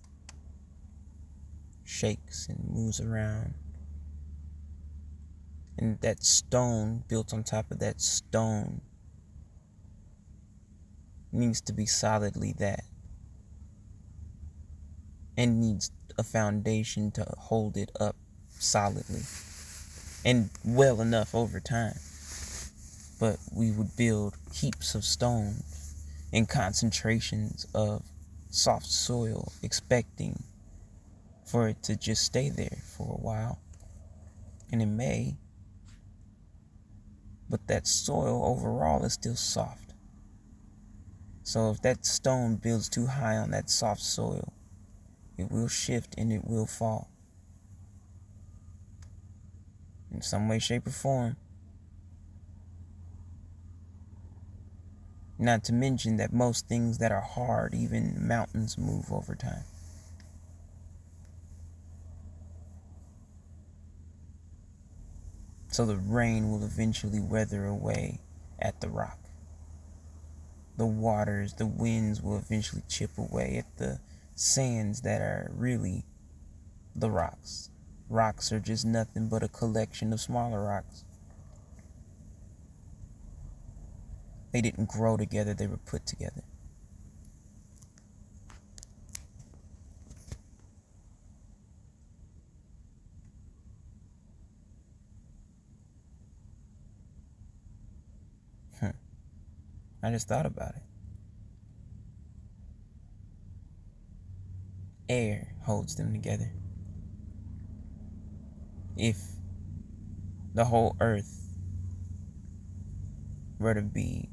shakes 1.85 2.49
and 2.49 2.69
moves 2.69 3.01
around. 3.01 3.55
And 5.79 6.01
that 6.01 6.23
stone 6.23 7.05
built 7.09 7.33
on 7.33 7.45
top 7.45 7.71
of 7.71 7.79
that 7.79 8.01
stone 8.01 8.81
needs 11.33 11.61
to 11.63 11.73
be 11.73 11.87
solidly 11.87 12.55
that. 12.59 12.85
And 15.37 15.61
needs 15.61 15.93
a 16.19 16.25
foundation 16.25 17.11
to 17.13 17.25
hold 17.39 17.77
it 17.77 17.93
up 18.01 18.17
solidly. 18.51 19.23
And 20.25 20.51
well 20.65 21.01
enough 21.01 21.35
over 21.35 21.61
time. 21.61 21.95
But 23.21 23.39
we 23.53 23.71
would 23.71 23.97
build 23.97 24.35
heaps 24.53 24.95
of 24.95 25.05
stones 25.05 25.95
and 26.33 26.49
concentrations 26.49 27.67
of 27.73 28.03
soft 28.51 28.87
soil, 28.87 29.53
expecting 29.63 30.43
for 31.45 31.69
it 31.69 31.83
to 31.85 31.97
just 31.97 32.25
stay 32.25 32.51
there 32.51 32.79
for 32.97 33.15
a 33.15 33.23
while. 33.23 33.59
And 34.71 34.83
it 34.83 34.87
may, 34.87 35.37
but 37.49 37.67
that 37.69 37.87
soil 37.87 38.45
overall 38.45 39.05
is 39.05 39.15
still 39.15 39.37
soft. 39.37 39.95
So 41.43 41.71
if 41.71 41.81
that 41.81 42.05
stone 42.05 42.57
builds 42.57 42.91
too 42.91 43.07
high 43.07 43.37
on 43.37 43.53
that 43.53 43.71
soft 43.71 44.03
soil, 44.03 44.53
it 45.39 45.51
will 45.51 45.69
shift 45.69 46.15
and 46.19 46.31
it 46.31 46.45
will 46.45 46.67
fall. 46.67 47.11
In 50.13 50.21
some 50.21 50.49
way, 50.49 50.59
shape, 50.59 50.87
or 50.87 50.91
form. 50.91 51.37
Not 55.39 55.65
to 55.65 55.73
mention 55.73 56.17
that 56.17 56.33
most 56.33 56.69
things 56.69 56.99
that 56.99 57.13
are 57.13 57.21
hard, 57.21 57.75
even 57.75 58.27
mountains, 58.27 58.77
move 58.77 59.13
over 59.13 59.35
time. 59.35 59.65
So 65.69 65.87
the 65.87 65.97
rain 65.97 66.51
will 66.51 66.65
eventually 66.65 67.21
weather 67.21 67.67
away 67.67 68.21
at 68.59 68.81
the 68.81 68.89
rock 68.89 69.19
the 70.79 70.87
waters, 70.87 71.55
the 71.55 71.67
winds 71.67 72.23
will 72.23 72.39
eventually 72.39 72.83
chip 72.89 73.19
away 73.19 73.57
at 73.59 73.77
the 73.77 73.99
sands 74.37 75.03
that 75.03 75.21
are 75.21 75.51
really 75.55 76.05
the 76.95 77.11
rocks. 77.11 77.71
Rocks 78.09 78.53
are 78.53 78.61
just 78.61 78.87
nothing 78.87 79.29
but 79.29 79.43
a 79.43 79.49
collection 79.49 80.13
of 80.13 80.21
smaller 80.21 80.65
rocks. 80.65 81.05
They 84.53 84.61
didn't 84.61 84.89
grow 84.89 85.17
together, 85.17 85.55
they 85.55 85.67
were 85.67 85.77
put 85.77 86.07
together. 86.07 86.43
I 100.03 100.11
just 100.11 100.29
thought 100.29 100.47
about 100.47 100.75
it. 100.77 100.83
Air 105.09 105.55
holds 105.63 105.97
them 105.97 106.13
together. 106.13 106.53
If 108.97 109.21
the 110.55 110.65
whole 110.65 110.97
earth 111.01 111.47
were 113.59 113.75
to 113.75 113.83
be 113.83 114.31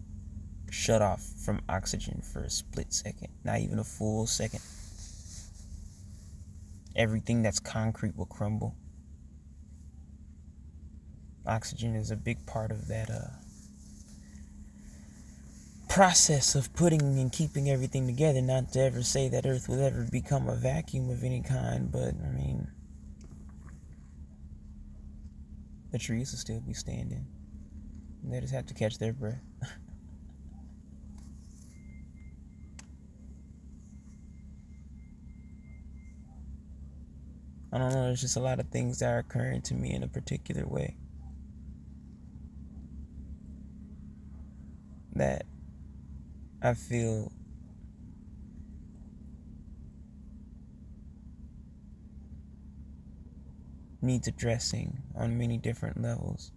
shut 0.76 1.02
off 1.02 1.24
from 1.44 1.62
oxygen 1.70 2.22
for 2.22 2.44
a 2.44 2.50
split 2.50 2.94
second, 2.94 3.30
not 3.46 3.60
even 3.60 3.80
a 3.80 3.84
full 3.84 4.28
second, 4.28 4.60
everything 6.96 7.42
that's 7.42 7.60
concrete 7.60 8.16
will 8.16 8.26
crumble. 8.26 8.76
Oxygen 11.48 11.96
is 11.96 12.12
a 12.12 12.16
big 12.16 12.46
part 12.46 12.72
of 12.72 12.88
that 12.88 13.10
uh, 13.10 13.30
process 15.88 16.56
of 16.56 16.74
putting 16.74 17.02
and 17.20 17.32
keeping 17.32 17.70
everything 17.70 18.06
together. 18.06 18.42
Not 18.42 18.74
to 18.74 18.82
ever 18.82 19.02
say 19.02 19.30
that 19.30 19.46
Earth 19.46 19.70
will 19.70 19.82
ever 19.82 20.06
become 20.12 20.50
a 20.50 20.56
vacuum 20.56 21.10
of 21.10 21.24
any 21.24 21.42
kind, 21.42 21.90
but 21.90 22.14
I 22.22 22.32
mean, 22.32 22.68
the 25.92 26.00
trees 26.00 26.32
will 26.32 26.40
still 26.40 26.60
be 26.60 26.74
standing. 26.74 27.26
They 28.24 28.42
just 28.42 28.54
have 28.54 28.66
to 28.66 28.74
catch 28.74 28.98
their 28.98 29.14
breath. 29.14 29.42
I 37.76 37.78
don't 37.78 37.90
know, 37.92 38.04
there's 38.04 38.22
just 38.22 38.38
a 38.38 38.40
lot 38.40 38.62
of 38.62 38.70
things 38.70 39.00
that 39.00 39.12
are 39.12 39.18
occurring 39.18 39.62
to 39.64 39.74
me 39.74 39.94
in 39.94 40.02
a 40.02 40.08
particular 40.08 40.66
way. 40.66 40.96
That 45.14 45.46
I 46.62 46.74
feel 46.74 47.34
needs 54.02 54.30
addressing 54.30 55.04
on 55.14 55.38
many 55.38 55.58
different 55.58 56.02
levels. 56.02 56.54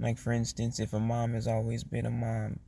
Like, 0.00 0.16
for 0.16 0.32
instance, 0.32 0.80
if 0.80 0.94
a 0.94 0.98
mom 0.98 1.34
has 1.34 1.46
always 1.46 1.84
been 1.84 2.06
a 2.06 2.10
mom, 2.10 2.58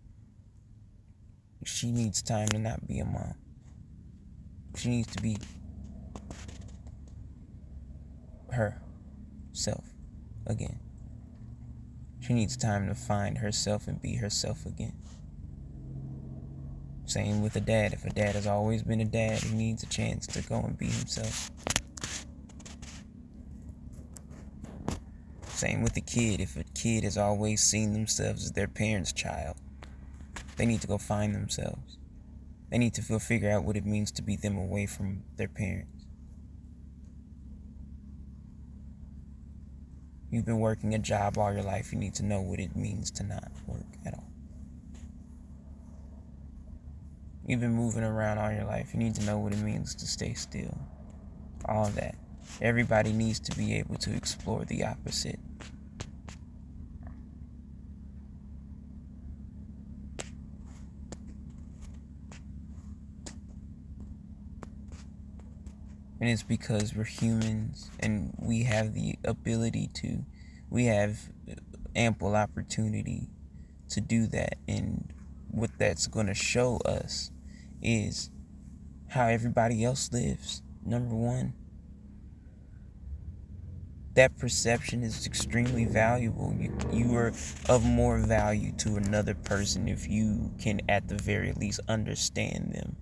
she 1.64 1.90
needs 1.90 2.20
time 2.20 2.48
to 2.48 2.58
not 2.58 2.86
be 2.86 2.98
a 2.98 3.06
mom. 3.06 3.36
She 4.74 4.90
needs 4.90 5.16
to 5.16 5.22
be 5.22 5.38
herself 8.56 9.84
again. 10.46 10.80
She 12.20 12.32
needs 12.32 12.56
time 12.56 12.88
to 12.88 12.94
find 12.94 13.38
herself 13.38 13.86
and 13.86 14.00
be 14.00 14.16
herself 14.16 14.66
again. 14.66 14.94
Same 17.04 17.40
with 17.40 17.54
a 17.54 17.60
dad. 17.60 17.92
If 17.92 18.04
a 18.04 18.10
dad 18.10 18.34
has 18.34 18.48
always 18.48 18.82
been 18.82 19.00
a 19.00 19.04
dad, 19.04 19.38
he 19.38 19.54
needs 19.54 19.84
a 19.84 19.86
chance 19.86 20.26
to 20.28 20.42
go 20.42 20.56
and 20.56 20.76
be 20.76 20.86
himself. 20.86 21.50
Same 25.46 25.82
with 25.82 25.96
a 25.96 26.00
kid. 26.00 26.40
If 26.40 26.56
a 26.56 26.64
kid 26.64 27.04
has 27.04 27.16
always 27.16 27.62
seen 27.62 27.92
themselves 27.92 28.44
as 28.44 28.52
their 28.52 28.68
parents' 28.68 29.12
child, 29.12 29.56
they 30.56 30.66
need 30.66 30.80
to 30.80 30.86
go 30.86 30.98
find 30.98 31.34
themselves. 31.34 31.98
They 32.70 32.78
need 32.78 32.94
to 32.94 33.02
feel 33.02 33.20
figure 33.20 33.50
out 33.50 33.64
what 33.64 33.76
it 33.76 33.86
means 33.86 34.10
to 34.12 34.22
be 34.22 34.36
them 34.36 34.58
away 34.58 34.86
from 34.86 35.22
their 35.36 35.48
parents. 35.48 35.95
You've 40.30 40.44
been 40.44 40.58
working 40.58 40.94
a 40.94 40.98
job 40.98 41.38
all 41.38 41.52
your 41.52 41.62
life. 41.62 41.92
You 41.92 41.98
need 41.98 42.14
to 42.14 42.24
know 42.24 42.40
what 42.40 42.58
it 42.58 42.74
means 42.74 43.10
to 43.12 43.22
not 43.22 43.50
work 43.66 43.86
at 44.04 44.14
all. 44.14 44.28
You've 47.46 47.60
been 47.60 47.74
moving 47.74 48.02
around 48.02 48.38
all 48.38 48.50
your 48.50 48.64
life. 48.64 48.92
You 48.92 48.98
need 48.98 49.14
to 49.16 49.24
know 49.24 49.38
what 49.38 49.52
it 49.52 49.60
means 49.60 49.94
to 49.96 50.06
stay 50.06 50.34
still. 50.34 50.76
All 51.64 51.86
that. 51.90 52.16
Everybody 52.60 53.12
needs 53.12 53.38
to 53.40 53.56
be 53.56 53.74
able 53.74 53.96
to 53.96 54.12
explore 54.14 54.64
the 54.64 54.84
opposite. 54.84 55.38
And 66.20 66.30
it's 66.30 66.42
because 66.42 66.94
we're 66.94 67.04
humans 67.04 67.90
and 68.00 68.32
we 68.38 68.62
have 68.64 68.94
the 68.94 69.16
ability 69.24 69.90
to, 69.94 70.24
we 70.70 70.86
have 70.86 71.18
ample 71.94 72.34
opportunity 72.34 73.28
to 73.90 74.00
do 74.00 74.26
that. 74.28 74.56
And 74.66 75.12
what 75.50 75.70
that's 75.78 76.06
going 76.06 76.26
to 76.26 76.34
show 76.34 76.78
us 76.78 77.30
is 77.82 78.30
how 79.08 79.26
everybody 79.26 79.84
else 79.84 80.10
lives. 80.12 80.62
Number 80.84 81.14
one, 81.14 81.52
that 84.14 84.38
perception 84.38 85.02
is 85.02 85.26
extremely 85.26 85.84
valuable. 85.84 86.54
You, 86.58 86.76
you 86.90 87.14
are 87.16 87.32
of 87.68 87.84
more 87.84 88.18
value 88.18 88.72
to 88.78 88.96
another 88.96 89.34
person 89.34 89.88
if 89.88 90.08
you 90.08 90.52
can, 90.58 90.80
at 90.88 91.08
the 91.08 91.16
very 91.16 91.52
least, 91.52 91.80
understand 91.88 92.72
them 92.72 92.96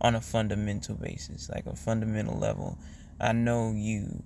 on 0.00 0.14
a 0.14 0.20
fundamental 0.20 0.94
basis, 0.94 1.48
like 1.48 1.66
a 1.66 1.74
fundamental 1.74 2.38
level. 2.38 2.78
I 3.20 3.32
know 3.32 3.72
you. 3.74 4.22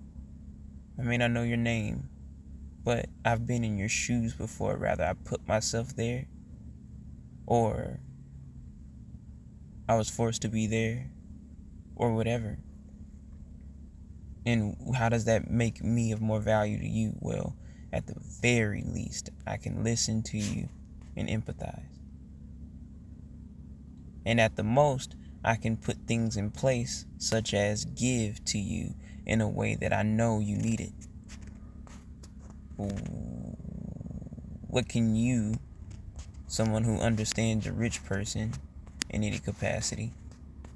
I 0.99 1.03
mean, 1.03 1.23
I 1.23 1.29
know 1.29 1.43
your 1.43 1.57
name, 1.57 2.09
but 2.85 3.07
I've 3.25 3.47
been 3.47 3.65
in 3.65 3.79
your 3.79 3.89
shoes 3.89 4.35
before. 4.35 4.77
Rather, 4.77 5.05
I 5.05 5.13
put 5.13 5.47
myself 5.47 5.95
there, 5.97 6.27
or 7.47 8.01
I 9.89 9.97
was 9.97 10.11
forced 10.11 10.43
to 10.43 10.49
be 10.49 10.67
there, 10.67 11.11
or 11.97 12.15
whatever. 12.15 12.59
And 14.47 14.77
how 14.95 15.09
does 15.09 15.27
that 15.27 15.51
make 15.51 15.85
me 15.85 16.13
of 16.13 16.21
more 16.21 16.41
value 16.41 16.79
to 16.79 16.89
you? 16.89 17.15
Well, 17.21 17.55
at 17.93 18.07
the 18.07 18.15
very 18.41 18.83
least, 18.87 19.31
I 19.47 19.57
can 19.57 19.85
listen 19.85 20.23
to 20.25 20.39
you 20.39 20.69
and 21.17 21.29
empathize. 21.29 21.83
And 24.25 24.41
at 24.41 24.57
the 24.57 24.63
most, 24.63 25.15
I 25.45 25.57
can 25.57 25.77
put 25.77 25.97
things 26.07 26.37
in 26.37 26.51
place, 26.51 27.07
such 27.19 27.55
as 27.55 27.85
give 27.85 28.45
to 28.47 28.59
you 28.59 28.95
in 29.25 29.41
a 29.41 29.49
way 29.49 29.75
that 29.75 29.93
I 29.93 30.03
know 30.03 30.39
you 30.39 30.57
need 30.57 30.81
it. 30.81 30.93
What 34.69 34.89
can 34.89 35.15
you, 35.15 35.55
someone 36.47 36.85
who 36.85 36.99
understands 36.99 37.67
a 37.67 37.73
rich 37.73 38.05
person 38.05 38.53
in 39.09 39.25
any 39.25 39.39
capacity, 39.39 40.13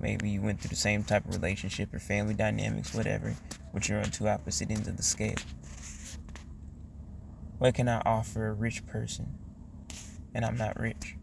maybe 0.00 0.31
you 0.31 0.42
went 0.42 0.61
through 0.61 0.70
the 0.70 0.77
same 0.77 1.05
type 1.05 1.24
of 1.27 1.35
relationship 1.35 1.92
or 1.94 1.98
family 1.98 2.35
dynamics, 2.35 2.94
whatever, 2.94 3.35
but 3.72 3.88
you're 3.88 4.00
on 4.00 4.11
two 4.11 4.29
opposite 4.29 4.70
ends 4.70 4.88
of 4.88 4.96
the 4.96 5.03
scale. 5.03 5.37
What 7.59 7.74
can 7.74 7.88
I 7.88 8.03
offer 8.05 8.48
a 8.48 8.53
rich 8.53 8.87
person? 8.87 9.38
And 10.35 10.44
I'm 10.44 10.57
not 10.57 10.79
rich, 10.79 11.16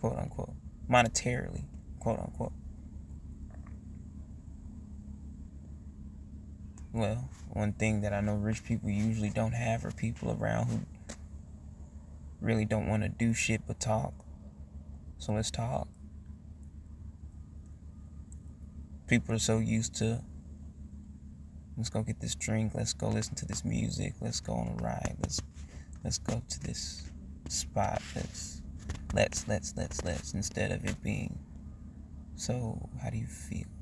quote 0.00 0.16
unquote, 0.16 0.54
monetarily, 0.88 1.64
quote 2.00 2.18
unquote. 2.18 2.52
Well, 6.94 7.28
one 7.52 7.72
thing 7.72 8.02
that 8.02 8.12
I 8.12 8.20
know 8.20 8.36
rich 8.36 8.62
people 8.62 8.88
usually 8.88 9.30
don't 9.30 9.52
have 9.52 9.84
are 9.84 9.90
people 9.90 10.30
around 10.30 10.66
who 10.68 10.78
really 12.40 12.64
don't 12.64 12.86
want 12.86 13.02
to 13.02 13.08
do 13.08 13.34
shit 13.34 13.62
but 13.66 13.80
talk. 13.80 14.14
So 15.18 15.32
let's 15.32 15.50
talk. 15.50 15.88
People 19.08 19.34
are 19.34 19.40
so 19.40 19.58
used 19.58 19.96
to 19.96 20.22
let's 21.76 21.90
go 21.90 22.02
get 22.02 22.20
this 22.20 22.36
drink, 22.36 22.76
let's 22.76 22.92
go 22.92 23.08
listen 23.08 23.34
to 23.34 23.46
this 23.46 23.64
music, 23.64 24.14
let's 24.20 24.38
go 24.38 24.52
on 24.52 24.76
a 24.78 24.82
ride, 24.82 25.16
let's 25.20 25.42
let's 26.04 26.18
go 26.18 26.40
to 26.48 26.60
this 26.60 27.10
spot, 27.48 28.02
let's 28.14 28.62
let's 29.12 29.48
let's 29.48 29.74
let's 29.76 30.04
let's 30.04 30.32
instead 30.32 30.70
of 30.70 30.84
it 30.84 31.02
being 31.02 31.40
so 32.36 32.88
how 33.02 33.10
do 33.10 33.18
you 33.18 33.26
feel? 33.26 33.73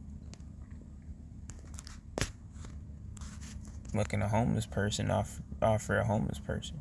Can 3.92 4.22
a 4.22 4.28
homeless 4.28 4.66
person 4.66 5.10
off 5.10 5.40
offer 5.60 5.98
a 5.98 6.04
homeless 6.04 6.38
person? 6.38 6.78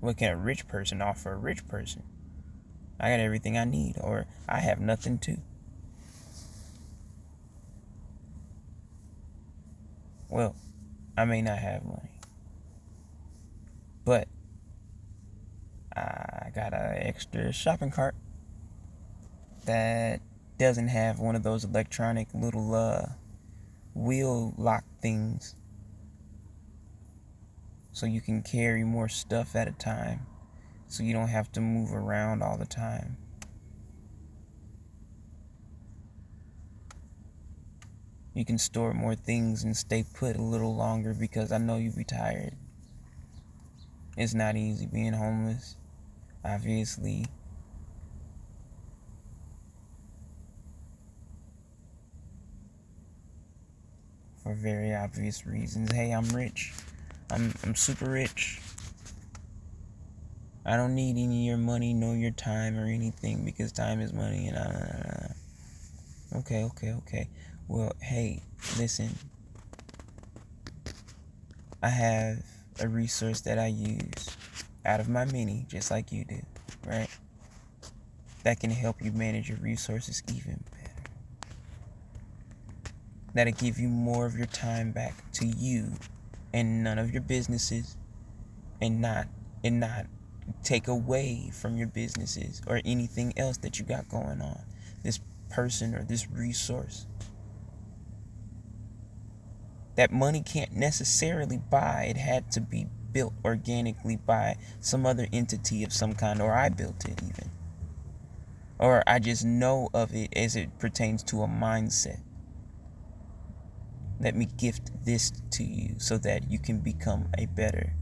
What 0.00 0.16
can 0.16 0.32
a 0.32 0.36
rich 0.36 0.66
person 0.68 1.00
offer 1.00 1.32
a 1.32 1.36
rich 1.36 1.66
person? 1.68 2.02
I 2.98 3.10
got 3.10 3.20
everything 3.20 3.56
I 3.56 3.64
need, 3.64 3.96
or 4.00 4.26
I 4.48 4.60
have 4.60 4.80
nothing 4.80 5.18
to. 5.20 5.38
Well, 10.28 10.56
I 11.16 11.24
may 11.24 11.42
not 11.42 11.58
have 11.58 11.84
money, 11.84 12.10
but 14.04 14.28
I 15.94 16.50
got 16.54 16.72
an 16.72 16.96
extra 16.96 17.52
shopping 17.52 17.90
cart 17.90 18.14
that 19.66 20.20
doesn't 20.58 20.88
have 20.88 21.18
one 21.18 21.36
of 21.36 21.42
those 21.42 21.64
electronic 21.64 22.28
little 22.34 22.74
uh, 22.74 23.06
wheel 23.94 24.54
lock 24.56 24.84
things 25.00 25.56
so 27.92 28.06
you 28.06 28.20
can 28.20 28.42
carry 28.42 28.84
more 28.84 29.08
stuff 29.08 29.54
at 29.54 29.68
a 29.68 29.72
time 29.72 30.26
so 30.92 31.02
you 31.02 31.12
don't 31.14 31.28
have 31.28 31.50
to 31.52 31.60
move 31.60 31.94
around 31.94 32.42
all 32.42 32.58
the 32.58 32.66
time. 32.66 33.16
You 38.34 38.44
can 38.44 38.58
store 38.58 38.92
more 38.92 39.14
things 39.14 39.64
and 39.64 39.76
stay 39.76 40.04
put 40.14 40.36
a 40.36 40.42
little 40.42 40.74
longer 40.74 41.14
because 41.14 41.50
I 41.50 41.58
know 41.58 41.76
you'll 41.76 41.96
be 41.96 42.04
tired. 42.04 42.56
It's 44.16 44.34
not 44.34 44.56
easy 44.56 44.86
being 44.86 45.14
homeless. 45.14 45.76
Obviously, 46.44 47.26
for 54.42 54.54
very 54.54 54.94
obvious 54.94 55.46
reasons. 55.46 55.92
Hey, 55.92 56.12
I'm 56.12 56.28
rich. 56.28 56.72
I'm 57.30 57.52
I'm 57.64 57.74
super 57.74 58.10
rich. 58.10 58.60
I 60.64 60.76
don't 60.76 60.94
need 60.94 61.16
any 61.16 61.40
of 61.40 61.46
your 61.46 61.56
money, 61.56 61.92
nor 61.92 62.14
your 62.14 62.30
time, 62.30 62.78
or 62.78 62.86
anything 62.86 63.44
because 63.44 63.72
time 63.72 64.00
is 64.00 64.12
money. 64.12 64.48
And 64.48 64.56
uh, 64.56 66.38
okay, 66.38 66.64
okay, 66.64 66.92
okay. 66.92 67.28
Well, 67.68 67.92
hey, 68.00 68.42
listen. 68.78 69.10
I 71.82 71.88
have 71.88 72.44
a 72.78 72.86
resource 72.86 73.40
that 73.40 73.58
I 73.58 73.66
use 73.66 74.36
out 74.84 75.00
of 75.00 75.08
my 75.08 75.24
mini, 75.24 75.66
just 75.68 75.90
like 75.90 76.12
you 76.12 76.24
do, 76.24 76.40
right? 76.86 77.08
That 78.44 78.60
can 78.60 78.70
help 78.70 79.02
you 79.02 79.10
manage 79.10 79.48
your 79.48 79.58
resources 79.58 80.22
even 80.32 80.62
that'll 83.34 83.52
give 83.52 83.78
you 83.78 83.88
more 83.88 84.26
of 84.26 84.36
your 84.36 84.46
time 84.46 84.92
back 84.92 85.14
to 85.32 85.46
you 85.46 85.92
and 86.52 86.84
none 86.84 86.98
of 86.98 87.12
your 87.12 87.22
businesses 87.22 87.96
and 88.80 89.00
not 89.00 89.26
and 89.64 89.80
not 89.80 90.06
take 90.64 90.88
away 90.88 91.50
from 91.52 91.76
your 91.76 91.86
businesses 91.86 92.60
or 92.66 92.80
anything 92.84 93.32
else 93.36 93.58
that 93.58 93.78
you 93.78 93.84
got 93.84 94.08
going 94.08 94.40
on 94.40 94.60
this 95.02 95.20
person 95.48 95.94
or 95.94 96.02
this 96.04 96.28
resource 96.30 97.06
that 99.96 100.10
money 100.10 100.42
can't 100.42 100.72
necessarily 100.72 101.58
buy. 101.58 102.06
It 102.08 102.16
had 102.16 102.50
to 102.52 102.60
be 102.60 102.86
built 103.12 103.34
organically 103.44 104.16
by 104.16 104.56
some 104.80 105.04
other 105.04 105.26
entity 105.32 105.84
of 105.84 105.92
some 105.92 106.14
kind, 106.14 106.40
or 106.40 106.52
I 106.52 106.70
built 106.70 107.04
it 107.04 107.20
even. 107.22 107.50
Or 108.78 109.02
I 109.06 109.18
just 109.18 109.44
know 109.44 109.90
of 109.94 110.14
it 110.14 110.32
as 110.34 110.56
it 110.56 110.78
pertains 110.78 111.22
to 111.24 111.42
a 111.42 111.46
mindset. 111.46 112.20
Let 114.22 114.36
me 114.36 114.46
gift 114.46 115.04
this 115.04 115.32
to 115.50 115.64
you 115.64 115.96
so 115.98 116.16
that 116.18 116.48
you 116.48 116.60
can 116.60 116.78
become 116.78 117.26
a 117.36 117.46
better 117.46 117.96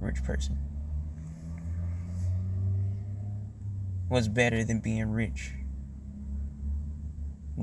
rich 0.00 0.24
person. 0.24 0.58
What's 4.08 4.26
better 4.26 4.64
than 4.64 4.80
being 4.80 5.08
rich? 5.12 5.52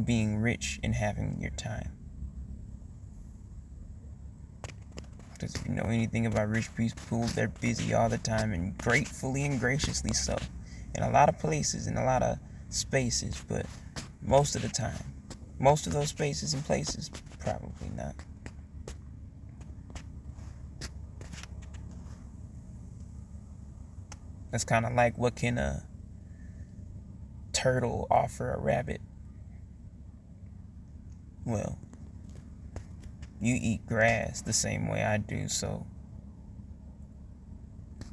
Being 0.05 0.38
rich 0.38 0.80
and 0.82 0.95
having 0.95 1.41
your 1.41 1.51
time. 1.51 1.91
Because 5.34 5.53
if 5.55 5.68
you 5.68 5.74
know 5.74 5.84
anything 5.84 6.26
about 6.26 6.47
rich 6.47 6.74
people, 6.74 7.24
they're 7.36 7.49
busy 7.49 7.93
all 7.93 8.07
the 8.07 8.18
time 8.18 8.53
and 8.53 8.78
gratefully 8.78 9.43
and 9.43 9.59
graciously 9.59 10.13
so. 10.13 10.38
In 10.95 11.03
a 11.03 11.09
lot 11.09 11.28
of 11.28 11.38
places, 11.38 11.86
in 11.88 11.97
a 11.97 12.05
lot 12.05 12.24
of 12.24 12.39
spaces, 12.70 13.43
but 13.49 13.65
most 14.22 14.55
of 14.55 14.61
the 14.61 14.70
time, 14.70 15.03
most 15.59 15.86
of 15.86 15.91
those 15.91 16.09
spaces 16.09 16.53
and 16.53 16.63
places, 16.63 17.11
probably 17.48 17.89
not. 17.95 18.16
That's 24.52 24.66
kind 24.66 24.86
of 24.86 24.93
like 24.93 25.18
what 25.18 25.36
can 25.36 25.58
a 25.58 25.84
turtle 27.54 28.08
offer 28.12 28.54
a 28.54 28.60
rabbit? 28.60 29.02
Well, 31.45 31.78
you 33.39 33.58
eat 33.62 33.86
grass 33.86 34.41
the 34.41 34.52
same 34.52 34.89
way 34.89 35.04
I 35.04 35.18
do, 35.18 35.48
so 35.48 35.86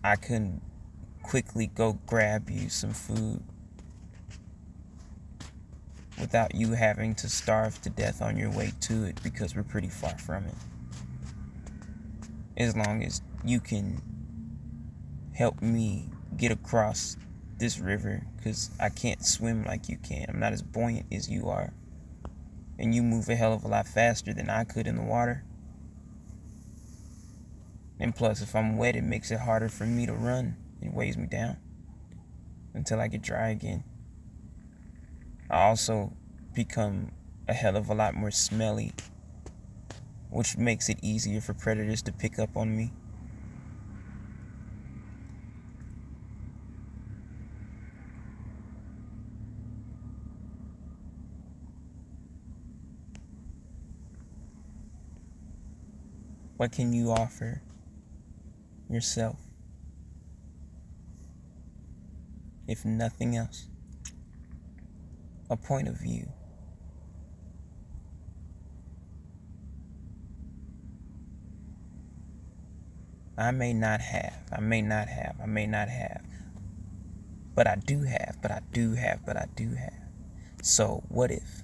I 0.05 0.15
couldn't 0.15 0.63
quickly 1.23 1.67
go 1.67 1.99
grab 2.07 2.51
you 2.51 2.69
some 2.69 2.93
food 2.93 3.43
without 6.21 6.55
you 6.55 6.73
having 6.73 7.15
to 7.17 7.29
starve 7.29 7.81
to 7.83 7.91
death 7.91 8.23
on 8.23 8.37
your 8.37 8.51
way 8.51 8.73
to 8.81 9.05
it 9.05 9.21
because 9.23 9.55
we're 9.55 9.63
pretty 9.63 9.89
far 9.89 10.17
from 10.19 10.45
it. 10.47 10.55
As 12.57 12.77
long 12.77 13.03
as 13.03 13.21
you 13.45 13.61
can 13.61 14.01
help 15.35 15.61
me 15.61 16.09
get 16.37 16.53
across 16.53 17.17
this 17.59 17.79
river 17.79 18.27
because 18.37 18.71
I 18.81 18.89
can't 18.89 19.25
swim 19.25 19.65
like 19.65 19.89
you 19.89 19.99
can. 19.99 20.27
I'm 20.29 20.39
not 20.39 20.53
as 20.53 20.63
buoyant 20.63 21.07
as 21.13 21.29
you 21.29 21.49
are 21.49 21.73
and 22.79 22.95
you 22.95 23.03
move 23.03 23.29
a 23.29 23.37
hell 23.37 23.53
of 23.53 23.65
a 23.65 23.69
lot 23.69 23.87
faster 23.87 24.33
than 24.35 24.51
I 24.51 24.65
could 24.65 24.87
in 24.87 24.97
the 24.97 25.03
water. 25.03 25.45
And 28.01 28.15
plus, 28.15 28.43
if 28.43 28.55
I'm 28.57 28.77
wet, 28.77 28.97
it 28.97 29.05
makes 29.05 29.31
it 29.31 29.41
harder 29.41 29.69
for 29.69 29.87
me 29.87 30.07
to 30.07 30.13
run. 30.13 30.57
It 30.83 30.93
weighs 30.93 31.17
me 31.17 31.27
down 31.27 31.57
until 32.75 33.01
I 33.01 33.09
get 33.09 33.23
dry 33.23 33.51
again. 33.51 33.85
I 35.51 35.65
also 35.65 36.13
become 36.55 37.13
a 37.47 37.53
hell 37.53 37.77
of 37.77 37.89
a 37.89 37.95
lot 37.95 38.15
more 38.15 38.31
smelly, 38.31 38.93
which 40.31 40.57
makes 40.57 40.89
it 40.89 40.99
easier 41.03 41.41
for 41.41 41.55
predators 41.55 42.03
to 42.03 42.13
pick 42.13 42.39
up 42.39 42.57
on 42.57 42.77
me. 42.77 42.93
What 56.57 56.73
can 56.73 56.93
you 56.93 57.11
offer 57.11 57.61
yourself? 58.89 59.39
If 62.67 62.85
nothing 62.85 63.37
else, 63.37 63.69
a 65.51 65.57
point 65.57 65.89
of 65.89 65.99
view. 65.99 66.33
I 73.37 73.51
may 73.51 73.73
not 73.73 74.01
have, 74.01 74.43
I 74.53 74.61
may 74.61 74.81
not 74.81 75.09
have, 75.09 75.37
I 75.43 75.47
may 75.47 75.67
not 75.67 75.89
have, 75.89 76.23
but 77.55 77.67
I 77.67 77.75
do 77.75 78.03
have, 78.03 78.39
but 78.41 78.53
I 78.53 78.61
do 78.73 78.95
have, 78.95 79.27
but 79.27 79.37
I 79.37 79.47
do 79.57 79.75
have. 79.75 79.93
So, 80.63 81.03
what 81.09 81.33
if? 81.33 81.64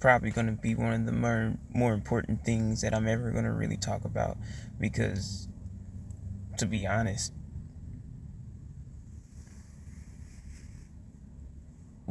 Probably 0.00 0.30
going 0.30 0.46
to 0.46 0.52
be 0.52 0.74
one 0.74 0.92
of 0.92 1.06
the 1.06 1.12
more 1.12 1.54
more 1.74 1.92
important 1.92 2.44
things 2.44 2.80
that 2.80 2.94
I'm 2.94 3.06
ever 3.06 3.30
going 3.30 3.44
to 3.44 3.52
really 3.52 3.76
talk 3.76 4.04
about 4.04 4.38
because 4.78 5.48
to 6.58 6.66
be 6.66 6.86
honest 6.86 7.32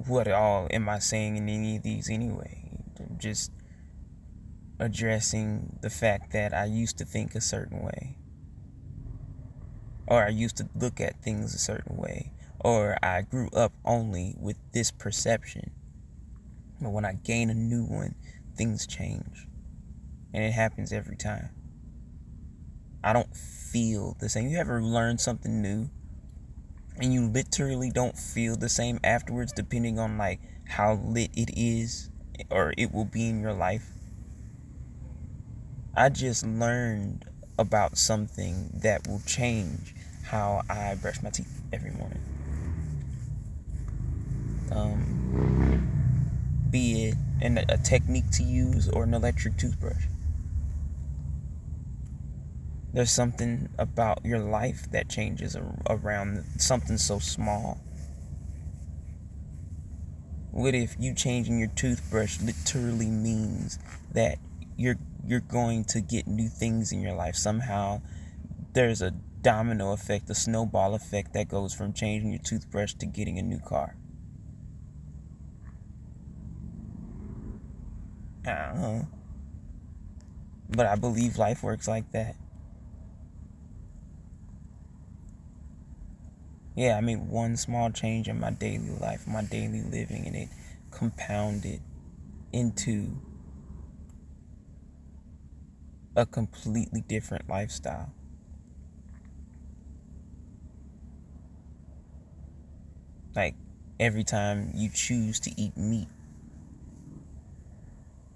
what 0.08 0.28
all 0.28 0.68
am 0.72 0.88
I 0.88 1.00
saying 1.00 1.38
in 1.38 1.50
any 1.50 1.78
of 1.78 1.84
these 1.84 2.10
anyway? 2.10 2.72
Just 3.18 3.52
addressing 4.80 5.78
the 5.82 5.90
fact 5.90 6.32
that 6.32 6.54
I 6.54 6.66
used 6.66 6.98
to 7.00 7.06
think 7.06 7.36
a 7.36 7.42
certain 7.42 7.84
way. 7.84 8.18
Or 10.08 10.24
I 10.24 10.30
used 10.30 10.58
to 10.58 10.70
look 10.74 11.02
at 11.02 11.22
things 11.22 11.54
a 11.54 11.60
certain 11.60 11.98
way. 11.98 12.32
Or 12.60 12.98
I 13.04 13.22
grew 13.22 13.50
up 13.50 13.74
only 13.86 14.36
with 14.40 14.58
this 14.72 14.92
perception 14.92 15.72
but 16.82 16.92
when 16.92 17.06
I 17.06 17.14
gain 17.14 17.50
a 17.50 17.54
new 17.54 17.84
one, 17.84 18.16
things 18.56 18.88
change. 18.88 19.48
And 20.34 20.44
it 20.44 20.52
happens 20.52 20.94
every 20.94 21.16
time. 21.16 21.50
I 23.04 23.14
don't 23.14 23.36
feel 23.36 24.16
the 24.20 24.30
same. 24.30 24.50
You 24.50 24.58
ever 24.58 24.82
learn 24.82 25.18
something 25.18 25.62
new 25.62 25.90
and 26.98 27.14
you 27.14 27.28
literally 27.28 27.90
don't 27.90 28.18
feel 28.18 28.56
the 28.58 28.70
same 28.70 29.00
afterwards 29.04 29.54
depending 29.54 30.00
on 30.00 30.18
like 30.18 30.40
how 30.68 31.00
lit 31.04 31.32
it 31.36 31.50
is 31.58 32.10
or 32.50 32.74
it 32.78 32.94
will 32.94 33.06
be 33.06 33.30
in 33.30 33.42
your 33.42 33.54
life? 33.54 33.88
I 35.96 36.10
just 36.10 36.46
learned 36.46 37.26
about 37.58 37.98
something 37.98 38.70
that 38.84 39.08
will 39.08 39.22
change 39.26 39.96
how 40.24 40.62
I 40.70 40.96
brush 40.96 41.22
my 41.22 41.30
teeth 41.30 41.62
every 41.74 41.92
morning. 41.92 42.22
Um 44.72 45.99
be 46.70 47.06
it 47.06 47.16
an, 47.42 47.58
a 47.70 47.78
technique 47.78 48.30
to 48.32 48.44
use 48.44 48.90
or 48.90 49.04
an 49.04 49.14
electric 49.14 49.58
toothbrush. 49.58 50.06
There's 52.94 53.12
something 53.12 53.70
about 53.78 54.26
your 54.26 54.40
life 54.40 54.90
that 54.92 55.10
changes 55.10 55.56
around 55.88 56.44
something 56.58 56.98
so 56.98 57.20
small. 57.20 57.80
What 60.52 60.74
if 60.74 60.96
you 61.00 61.14
changing 61.14 61.60
your 61.60 61.70
toothbrush 61.70 62.42
literally 62.42 63.10
means 63.10 63.78
that 64.14 64.40
you're 64.76 64.98
you're 65.26 65.40
going 65.40 65.84
to 65.86 66.02
get 66.02 66.28
new 66.28 66.50
things 66.50 66.92
in 66.92 67.02
your 67.02 67.14
life 67.14 67.36
somehow? 67.36 68.02
There's 68.74 69.02
a 69.02 69.12
domino 69.12 69.94
effect, 69.94 70.30
a 70.30 70.36
snowball 70.36 70.96
effect 70.96 71.34
that 71.34 71.48
goes 71.48 71.74
from 71.74 71.94
changing 71.94 72.32
your 72.32 72.42
toothbrush 72.42 72.94
to 72.96 73.06
getting 73.06 73.38
a 73.38 73.44
new 73.44 73.60
car. 73.60 73.96
Uh-huh. 78.46 79.02
But 80.70 80.86
I 80.86 80.96
believe 80.96 81.38
life 81.38 81.64
works 81.64 81.88
like 81.88 82.12
that. 82.12 82.36
Yeah, 86.76 86.96
I 86.98 87.02
made 87.02 87.20
one 87.20 87.58
small 87.58 87.90
change 87.92 88.28
in 88.30 88.40
my 88.40 88.52
daily 88.52 88.92
life, 89.02 89.28
my 89.28 89.44
daily 89.44 89.82
living, 89.82 90.26
and 90.28 90.36
it 90.36 90.50
compounded 90.92 91.82
into 92.54 93.18
a 96.16 96.26
completely 96.26 97.02
different 97.02 97.50
lifestyle. 97.50 98.12
Like 103.36 103.56
every 104.00 104.24
time 104.24 104.72
you 104.74 104.90
choose 104.90 105.40
to 105.42 105.62
eat 105.62 105.76
meat, 105.76 106.08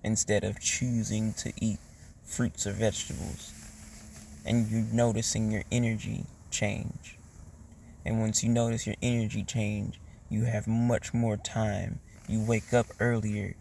instead 0.03 0.43
of 0.43 0.59
choosing 0.59 1.33
to 1.33 1.53
eat 1.59 1.79
fruits 2.23 2.67
or 2.67 2.71
vegetables. 2.71 3.53
And 4.45 4.67
you're 4.69 4.81
noticing 4.81 5.51
your 5.51 5.63
energy 5.71 6.25
change. 6.51 7.17
And 8.05 8.19
once 8.19 8.43
you 8.43 8.49
notice 8.49 8.85
your 8.85 8.97
energy 9.01 9.43
change, 9.43 9.99
you 10.29 10.43
have 10.43 10.67
much 10.67 11.13
more 11.13 11.37
time. 11.37 11.99
You 12.27 12.43
wake 12.43 12.73
up 12.73 12.87
earlier 12.99 13.55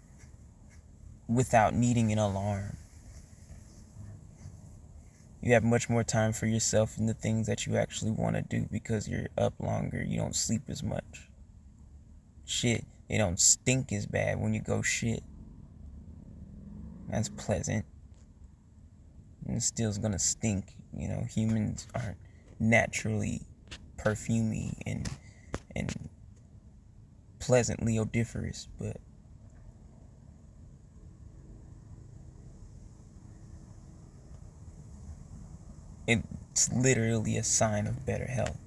without 1.28 1.74
needing 1.74 2.12
an 2.12 2.18
alarm. 2.18 2.76
You 5.40 5.55
have 5.55 5.64
much 5.64 5.90
more 5.90 6.05
time 6.05 6.32
for 6.32 6.47
yourself 6.47 6.97
and 6.99 7.09
the 7.09 7.14
things 7.14 7.49
that 7.49 7.66
you 7.66 7.76
actually 7.76 8.12
want 8.12 8.36
to 8.36 8.43
do 8.43 8.68
because 8.70 9.09
you're 9.09 9.28
up 9.36 9.55
longer. 9.59 10.03
You 10.03 10.18
don't 10.18 10.36
sleep 10.36 10.62
as 10.68 10.82
much. 10.82 11.28
Shit, 12.45 12.84
it 13.09 13.18
don't 13.18 13.40
stink 13.40 13.93
as 13.93 14.07
bad 14.07 14.40
when 14.40 14.55
you 14.55 14.61
go 14.61 14.82
shit. 14.82 15.24
That's 17.12 17.28
pleasant. 17.28 17.84
And 19.46 19.58
it 19.58 19.62
still's 19.62 19.98
gonna 19.98 20.18
stink. 20.18 20.74
You 20.96 21.08
know, 21.08 21.24
humans 21.28 21.86
aren't 21.94 22.16
naturally 22.58 23.42
perfumy 23.98 24.74
and 24.86 25.08
and 25.76 26.08
pleasantly 27.38 27.98
odoriferous, 27.98 28.68
but 28.78 28.96
it's 36.06 36.72
literally 36.72 37.36
a 37.36 37.44
sign 37.44 37.86
of 37.86 38.06
better 38.06 38.26
health. 38.26 38.58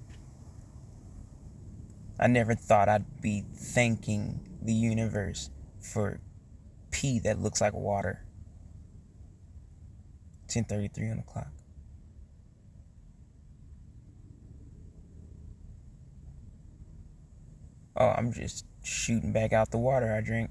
I 2.18 2.28
never 2.28 2.54
thought 2.54 2.88
I'd 2.88 3.20
be 3.20 3.44
thanking 3.54 4.40
the 4.62 4.72
universe 4.72 5.50
for 5.80 6.20
pee 6.90 7.18
that 7.20 7.40
looks 7.40 7.60
like 7.60 7.74
water. 7.74 8.25
10:33 10.48 11.10
on 11.10 11.16
the 11.18 11.22
clock. 11.22 11.48
Oh, 17.96 18.08
I'm 18.08 18.30
just 18.32 18.66
shooting 18.82 19.32
back 19.32 19.52
out 19.52 19.70
the 19.70 19.78
water 19.78 20.14
I 20.14 20.20
drink. 20.20 20.50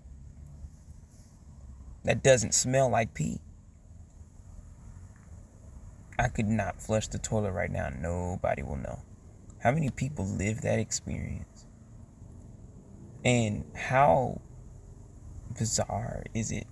That 2.03 2.23
doesn't 2.23 2.53
smell 2.53 2.89
like 2.89 3.13
pee. 3.13 3.39
I 6.17 6.27
could 6.29 6.47
not 6.47 6.81
flush 6.81 7.07
the 7.07 7.19
toilet 7.19 7.51
right 7.51 7.69
now. 7.69 7.89
Nobody 7.89 8.63
will 8.63 8.77
know. 8.77 8.99
How 9.59 9.71
many 9.71 9.89
people 9.89 10.25
live 10.25 10.61
that 10.61 10.79
experience? 10.79 11.67
And 13.23 13.65
how 13.75 14.41
bizarre 15.57 16.23
is 16.33 16.51
it, 16.51 16.67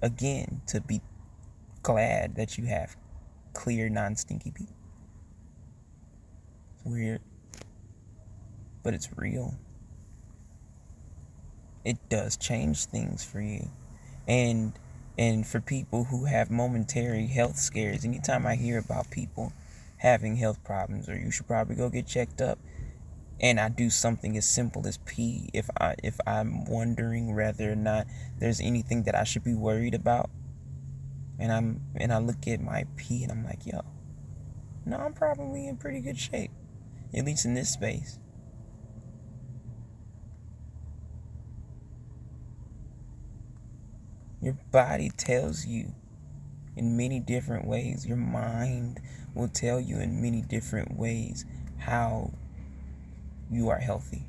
again, 0.00 0.62
to 0.68 0.80
be 0.80 1.00
glad 1.84 2.34
that 2.34 2.58
you 2.58 2.64
have 2.64 2.96
clear, 3.52 3.88
non 3.88 4.16
stinky 4.16 4.50
pee? 4.50 4.66
It's 6.74 6.84
weird, 6.84 7.20
but 8.82 8.94
it's 8.94 9.08
real. 9.16 9.54
It 11.84 11.98
does 12.08 12.36
change 12.36 12.86
things 12.86 13.22
for 13.22 13.40
you. 13.40 13.70
And 14.26 14.72
and 15.16 15.46
for 15.46 15.60
people 15.60 16.04
who 16.04 16.24
have 16.24 16.50
momentary 16.50 17.28
health 17.28 17.56
scares, 17.56 18.04
anytime 18.04 18.46
I 18.46 18.56
hear 18.56 18.78
about 18.78 19.10
people 19.10 19.52
having 19.98 20.36
health 20.36 20.62
problems 20.64 21.08
or 21.08 21.16
you 21.16 21.30
should 21.30 21.46
probably 21.46 21.76
go 21.76 21.88
get 21.88 22.06
checked 22.06 22.40
up, 22.40 22.58
and 23.40 23.60
I 23.60 23.68
do 23.68 23.90
something 23.90 24.36
as 24.36 24.48
simple 24.48 24.86
as 24.86 24.98
pee, 25.04 25.50
if 25.52 25.68
I 25.78 25.94
if 26.02 26.18
I'm 26.26 26.64
wondering 26.64 27.36
whether 27.36 27.70
or 27.70 27.76
not 27.76 28.06
there's 28.38 28.60
anything 28.60 29.04
that 29.04 29.14
I 29.14 29.24
should 29.24 29.44
be 29.44 29.54
worried 29.54 29.94
about, 29.94 30.30
and 31.38 31.52
I'm 31.52 31.80
and 31.96 32.12
I 32.12 32.18
look 32.18 32.46
at 32.46 32.60
my 32.60 32.86
pee 32.96 33.22
and 33.22 33.32
I'm 33.32 33.44
like, 33.44 33.66
yo, 33.66 33.80
no, 34.86 34.96
I'm 34.96 35.12
probably 35.12 35.66
in 35.66 35.76
pretty 35.76 36.00
good 36.00 36.18
shape, 36.18 36.50
at 37.14 37.24
least 37.24 37.44
in 37.44 37.54
this 37.54 37.70
space. 37.70 38.18
Your 44.40 44.58
body 44.70 45.10
tells 45.16 45.64
you 45.64 45.94
in 46.76 46.96
many 46.96 47.18
different 47.18 47.66
ways. 47.66 48.06
Your 48.06 48.18
mind 48.18 49.00
will 49.34 49.48
tell 49.48 49.80
you 49.80 49.98
in 49.98 50.20
many 50.20 50.42
different 50.42 50.96
ways 50.96 51.46
how 51.78 52.32
you 53.50 53.70
are 53.70 53.78
healthy 53.78 54.26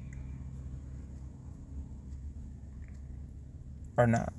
or 3.97 4.07
not. 4.07 4.33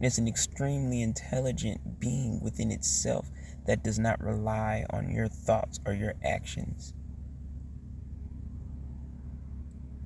It's 0.00 0.16
an 0.16 0.26
extremely 0.26 1.02
intelligent 1.02 2.00
being 2.00 2.40
within 2.40 2.70
itself 2.70 3.30
that 3.66 3.82
does 3.84 3.98
not 3.98 4.22
rely 4.22 4.86
on 4.88 5.10
your 5.10 5.28
thoughts 5.28 5.78
or 5.84 5.92
your 5.92 6.14
actions 6.24 6.94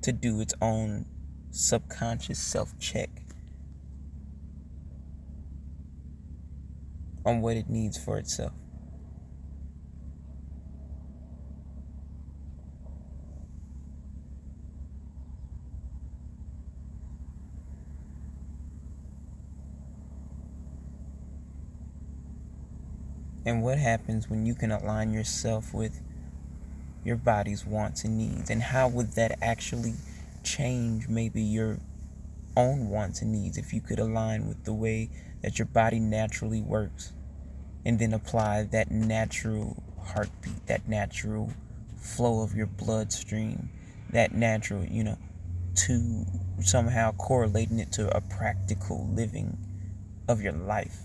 to 0.01 0.11
do 0.11 0.41
its 0.41 0.53
own 0.61 1.05
subconscious 1.49 2.37
self 2.37 2.77
check 2.77 3.09
on 7.25 7.41
what 7.41 7.55
it 7.55 7.69
needs 7.69 7.97
for 7.97 8.17
itself. 8.17 8.51
And 23.45 23.61
what 23.61 23.77
happens 23.77 24.29
when 24.29 24.45
you 24.45 24.55
can 24.55 24.71
align 24.71 25.13
yourself 25.13 25.73
with 25.73 26.01
your 27.03 27.15
body's 27.15 27.65
wants 27.65 28.03
and 28.03 28.17
needs? 28.17 28.49
And 28.49 28.61
how 28.61 28.87
would 28.87 29.11
that 29.13 29.37
actually 29.41 29.93
change 30.43 31.07
maybe 31.07 31.41
your 31.41 31.79
own 32.57 32.89
wants 32.89 33.21
and 33.21 33.31
needs 33.31 33.57
if 33.57 33.73
you 33.73 33.81
could 33.81 33.99
align 33.99 34.47
with 34.47 34.63
the 34.63 34.73
way 34.73 35.09
that 35.41 35.59
your 35.59 35.67
body 35.67 35.99
naturally 35.99 36.61
works? 36.61 37.13
and 37.85 37.99
then 37.99 38.13
apply 38.13 38.63
that 38.63 38.89
natural 38.89 39.81
heartbeat, 40.01 40.65
that 40.65 40.89
natural 40.89 41.53
flow 41.97 42.41
of 42.41 42.55
your 42.55 42.65
bloodstream, 42.65 43.69
that 44.09 44.33
natural, 44.33 44.83
you 44.83 45.03
know, 45.03 45.17
to 45.75 46.25
somehow 46.61 47.11
correlating 47.11 47.79
it 47.79 47.91
to 47.91 48.15
a 48.15 48.21
practical 48.21 49.07
living 49.13 49.57
of 50.27 50.41
your 50.41 50.53
life. 50.53 51.01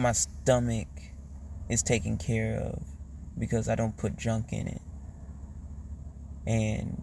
My 0.00 0.12
stomach 0.12 0.88
is 1.68 1.82
taken 1.82 2.16
care 2.16 2.58
of 2.58 2.82
because 3.38 3.68
I 3.68 3.74
don't 3.74 3.94
put 3.98 4.16
junk 4.16 4.50
in 4.50 4.66
it. 4.66 4.80
And 6.46 7.02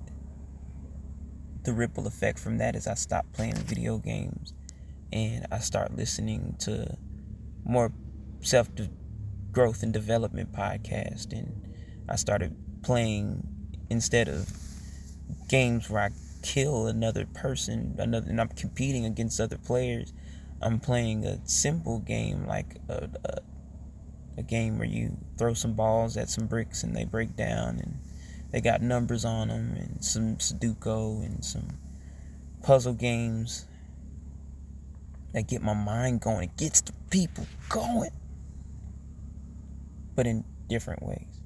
the 1.62 1.74
ripple 1.74 2.08
effect 2.08 2.39
from 2.39 2.58
that 2.58 2.76
is 2.76 2.88
I 2.88 2.95
stop 2.95 3.32
playing 3.34 3.54
video 3.54 4.00
games 4.00 4.56
and 5.14 5.45
I 5.52 5.60
start 5.60 5.95
listening 5.95 6.56
to 6.62 6.98
more 7.64 7.93
self 8.41 8.68
growth 9.52 9.84
and 9.84 9.93
development 9.93 10.52
podcast, 10.52 11.32
and 11.34 11.76
I 12.10 12.16
started 12.16 12.56
playing 12.82 13.48
instead 13.91 14.28
of 14.28 14.52
games 15.48 15.88
where 15.88 16.02
I 16.02 16.10
kill 16.41 16.88
another 16.88 17.28
person, 17.28 17.95
another, 18.00 18.28
and 18.28 18.41
I'm 18.41 18.50
competing 18.50 19.06
against 19.06 19.39
other 19.39 19.60
players. 19.60 20.14
I'm 20.62 20.80
playing 20.80 21.26
a 21.26 21.39
simple 21.47 21.99
game 21.99 22.45
like 22.47 22.78
a, 22.89 23.10
a, 23.24 23.41
a 24.39 24.43
game 24.43 24.78
where 24.78 24.88
you 24.88 25.18
throw 25.38 25.53
some 25.53 25.74
balls 25.74 26.18
at 26.18 26.30
some 26.30 26.47
bricks 26.47 26.84
and 26.84 26.95
they 26.95 27.05
break 27.05 27.36
down, 27.36 27.80
and 27.80 27.99
they 28.51 28.62
got 28.62 28.82
numbers 28.82 29.24
on 29.26 29.49
them, 29.49 29.76
and 29.78 30.03
some 30.03 30.38
Sudoku 30.38 31.24
and 31.26 31.43
some 31.43 31.78
puzzle 32.64 32.93
games 32.93 33.68
that 35.34 35.47
get 35.47 35.62
my 35.62 35.74
mind 35.74 36.22
going. 36.22 36.49
It 36.49 36.58
gets 36.58 36.82
the 36.82 36.93
people 37.12 37.45
going, 37.70 38.12
but 40.16 40.26
in 40.26 40.43
different 40.68 41.03
ways. 41.03 41.41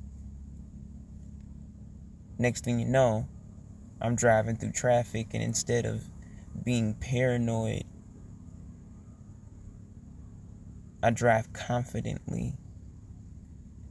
Next 2.37 2.63
thing 2.63 2.79
you 2.79 2.87
know, 2.87 3.27
I'm 4.01 4.15
driving 4.15 4.55
through 4.55 4.71
traffic, 4.71 5.33
and 5.33 5.43
instead 5.43 5.85
of 5.85 6.03
being 6.63 6.93
paranoid, 6.95 7.83
I 11.03 11.09
drive 11.11 11.51
confidently 11.53 12.57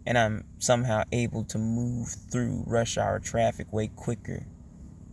and 0.06 0.16
I'm 0.16 0.44
somehow 0.58 1.04
able 1.12 1.44
to 1.44 1.58
move 1.58 2.08
through 2.30 2.64
rush 2.66 2.98
hour 2.98 3.18
traffic 3.18 3.72
way 3.72 3.88
quicker 3.88 4.46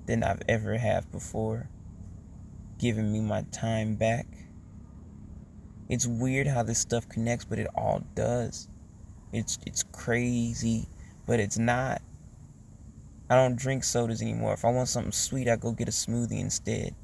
than 0.05 0.23
I've 0.23 0.41
ever 0.47 0.77
have 0.77 1.11
before, 1.11 1.69
giving 2.79 3.11
me 3.11 3.19
my 3.19 3.43
time 3.51 3.95
back 3.95 4.27
it's 5.89 6.05
weird 6.05 6.47
how 6.47 6.63
this 6.63 6.79
stuff 6.79 7.07
connects, 7.07 7.45
but 7.45 7.59
it 7.59 7.67
all 7.75 8.03
does. 8.13 8.67
It's 9.31 9.57
it's 9.65 9.83
crazy, 9.83 10.87
but 11.25 11.39
it's 11.39 11.57
not. 11.57 12.01
I 13.29 13.35
don't 13.35 13.55
drink 13.55 13.83
sodas 13.83 14.21
anymore. 14.21 14.53
If 14.53 14.65
I 14.65 14.71
want 14.71 14.89
something 14.89 15.11
sweet, 15.11 15.47
I 15.47 15.55
go 15.55 15.71
get 15.71 15.87
a 15.87 15.91
smoothie 15.91 16.39
instead. 16.39 16.95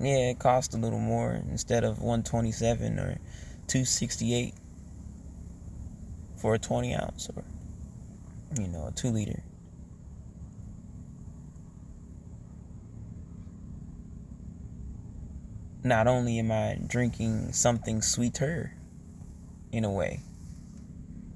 Yeah, 0.00 0.30
it 0.30 0.38
costs 0.38 0.74
a 0.74 0.78
little 0.78 0.98
more 0.98 1.42
instead 1.50 1.84
of 1.84 1.98
127 1.98 2.98
or 2.98 3.18
268 3.66 4.54
for 6.36 6.54
a 6.54 6.58
20 6.58 6.94
ounce 6.94 7.28
or 7.36 7.44
you 8.58 8.66
know, 8.68 8.88
a 8.88 8.92
2 8.92 9.08
liter. 9.08 9.42
not 15.82 16.06
only 16.06 16.38
am 16.38 16.52
I 16.52 16.78
drinking 16.86 17.52
something 17.52 18.02
sweeter 18.02 18.74
in 19.72 19.84
a 19.84 19.90
way, 19.90 20.20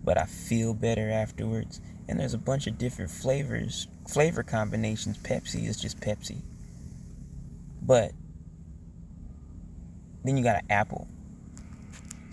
but 0.02 0.18
I 0.18 0.24
feel 0.24 0.74
better 0.74 1.10
afterwards. 1.10 1.80
And 2.08 2.20
there's 2.20 2.34
a 2.34 2.38
bunch 2.38 2.66
of 2.66 2.76
different 2.76 3.10
flavors, 3.10 3.88
flavor 4.06 4.42
combinations. 4.42 5.16
Pepsi 5.18 5.66
is 5.66 5.78
just 5.78 6.00
Pepsi. 6.00 6.42
But 7.80 8.12
then 10.24 10.36
you 10.36 10.42
got 10.42 10.56
an 10.56 10.66
apple. 10.70 11.06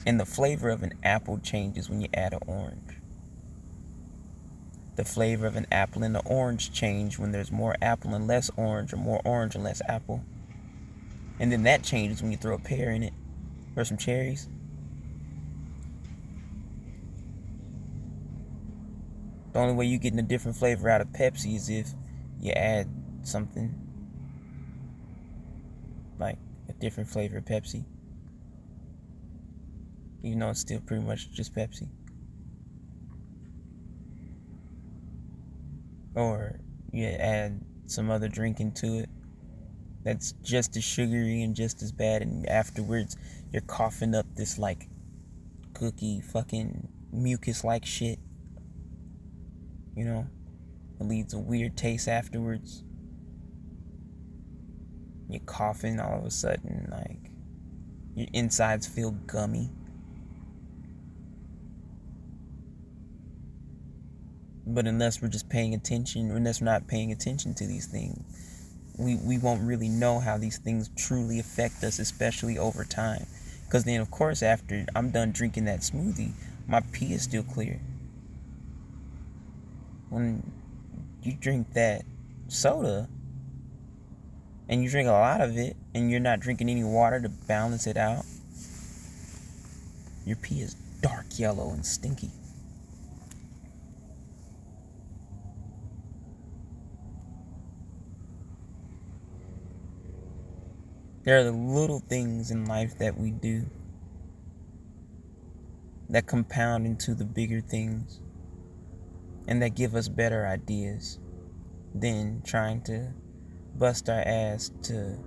And 0.06 0.20
the 0.20 0.26
flavor 0.26 0.70
of 0.70 0.82
an 0.82 0.94
apple 1.04 1.38
changes 1.38 1.90
when 1.90 2.02
you 2.02 2.08
add 2.14 2.34
an 2.34 2.40
orange. 2.48 2.98
The 4.96 5.06
flavor 5.06 5.46
of 5.46 5.56
an 5.56 5.68
apple 5.72 6.04
and 6.04 6.16
the 6.16 6.24
orange 6.26 6.74
change 6.74 7.20
when 7.20 7.32
there's 7.32 7.52
more 7.52 7.76
apple 7.82 8.14
and 8.16 8.28
less 8.28 8.50
orange, 8.58 8.94
or 8.94 8.98
more 8.98 9.22
orange 9.24 9.56
and 9.56 9.64
less 9.64 9.82
apple. 9.88 10.24
And 11.40 11.52
then 11.52 11.64
that 11.64 11.84
changes 11.84 12.22
when 12.22 12.32
you 12.32 12.38
throw 12.38 12.56
a 12.56 12.60
pear 12.60 12.92
in 12.92 13.04
it 13.04 13.14
or 13.76 13.84
some 13.84 13.98
cherries. 13.98 14.48
The 19.54 19.60
only 19.60 19.74
way 19.74 19.86
you're 19.86 20.00
getting 20.00 20.20
a 20.20 20.24
different 20.24 20.58
flavor 20.58 20.90
out 20.90 21.02
of 21.02 21.08
Pepsi 21.10 21.56
is 21.56 21.70
if 21.70 21.94
you 22.40 22.52
add 22.52 22.88
something 23.24 23.76
like 26.18 26.38
a 26.70 26.71
different 26.82 27.10
flavor 27.10 27.40
Pepsi. 27.40 27.86
Even 30.24 30.40
though 30.40 30.50
it's 30.50 30.60
still 30.60 30.82
pretty 30.82 31.04
much 31.04 31.32
just 31.32 31.56
Pepsi. 31.56 31.88
Or 36.16 36.60
you 36.92 37.06
add 37.06 37.62
some 37.86 38.12
other 38.12 38.28
drink 38.28 38.60
into 38.60 39.00
it 39.00 39.10
that's 40.04 40.34
just 40.44 40.76
as 40.76 40.84
sugary 40.84 41.44
and 41.44 41.56
just 41.56 41.82
as 41.82 41.92
bad, 41.92 42.22
and 42.22 42.48
afterwards 42.50 43.16
you're 43.52 43.62
coughing 43.62 44.16
up 44.16 44.26
this 44.36 44.58
like 44.58 44.90
cookie 45.74 46.22
fucking 46.22 46.88
mucus 47.12 47.64
like 47.64 47.86
shit. 47.86 48.20
You 49.96 50.06
know, 50.06 50.28
it 51.00 51.04
leaves 51.04 51.34
a 51.34 51.40
weird 51.40 51.78
taste 51.78 52.08
afterwards. 52.08 52.84
You're 55.32 55.40
coughing 55.46 55.98
all 56.02 56.20
of 56.20 56.26
a 56.26 56.32
sudden, 56.32 56.90
like 56.92 57.32
your 58.16 58.28
insides 58.34 58.86
feel 58.86 59.12
gummy. 59.12 59.70
But 64.68 64.88
unless 64.88 65.22
we're 65.22 65.30
just 65.30 65.48
paying 65.48 65.74
attention, 65.74 66.32
unless 66.32 66.60
we're 66.60 66.66
not 66.66 66.86
paying 66.88 67.14
attention 67.14 67.54
to 67.56 67.66
these 67.66 67.88
things, 67.88 68.70
we, 68.98 69.16
we 69.16 69.38
won't 69.38 69.62
really 69.62 69.88
know 69.88 70.20
how 70.20 70.38
these 70.38 70.58
things 70.58 70.90
truly 70.98 71.40
affect 71.40 71.82
us, 71.86 71.98
especially 71.98 72.58
over 72.58 72.84
time. 72.84 73.26
Because 73.64 73.86
then, 73.86 74.02
of 74.02 74.12
course, 74.12 74.44
after 74.44 74.86
I'm 74.94 75.12
done 75.12 75.32
drinking 75.32 75.64
that 75.66 75.80
smoothie, 75.80 76.34
my 76.68 76.82
pee 76.92 77.14
is 77.14 77.22
still 77.22 77.44
clear. 77.44 77.80
When 80.10 80.52
you 81.24 81.38
drink 81.40 81.72
that 81.72 82.04
soda 82.50 83.08
and 84.70 84.84
you 84.84 84.90
drink 84.90 85.08
a 85.08 85.12
lot 85.12 85.42
of 85.42 85.58
it 85.58 85.76
and 85.94 86.10
you're 86.10 86.20
not 86.20 86.40
drinking 86.40 86.70
any 86.70 86.84
water 86.84 87.20
to 87.20 87.30
balance 87.30 87.88
it 87.88 87.98
out, 87.98 88.26
your 90.26 90.38
pee 90.38 90.62
is 90.62 90.76
dark 91.02 91.26
yellow 91.38 91.72
and 91.72 91.86
stinky. 91.86 92.32
There 101.24 101.38
are 101.38 101.44
the 101.44 101.52
little 101.52 102.00
things 102.00 102.50
in 102.50 102.66
life 102.66 102.98
that 102.98 103.16
we 103.18 103.30
do 103.30 103.66
that 106.10 106.26
compound 106.26 106.86
into 106.86 107.14
the 107.14 107.26
bigger 107.26 107.62
things 107.62 108.20
and 109.48 109.62
that 109.62 109.76
give 109.76 109.96
us 109.96 110.08
better 110.08 110.48
ideas 110.48 111.20
than 111.94 112.42
trying 112.44 112.82
to 112.82 113.14
bust 113.76 114.10
our 114.10 114.22
ass 114.26 114.72
to 114.84 115.18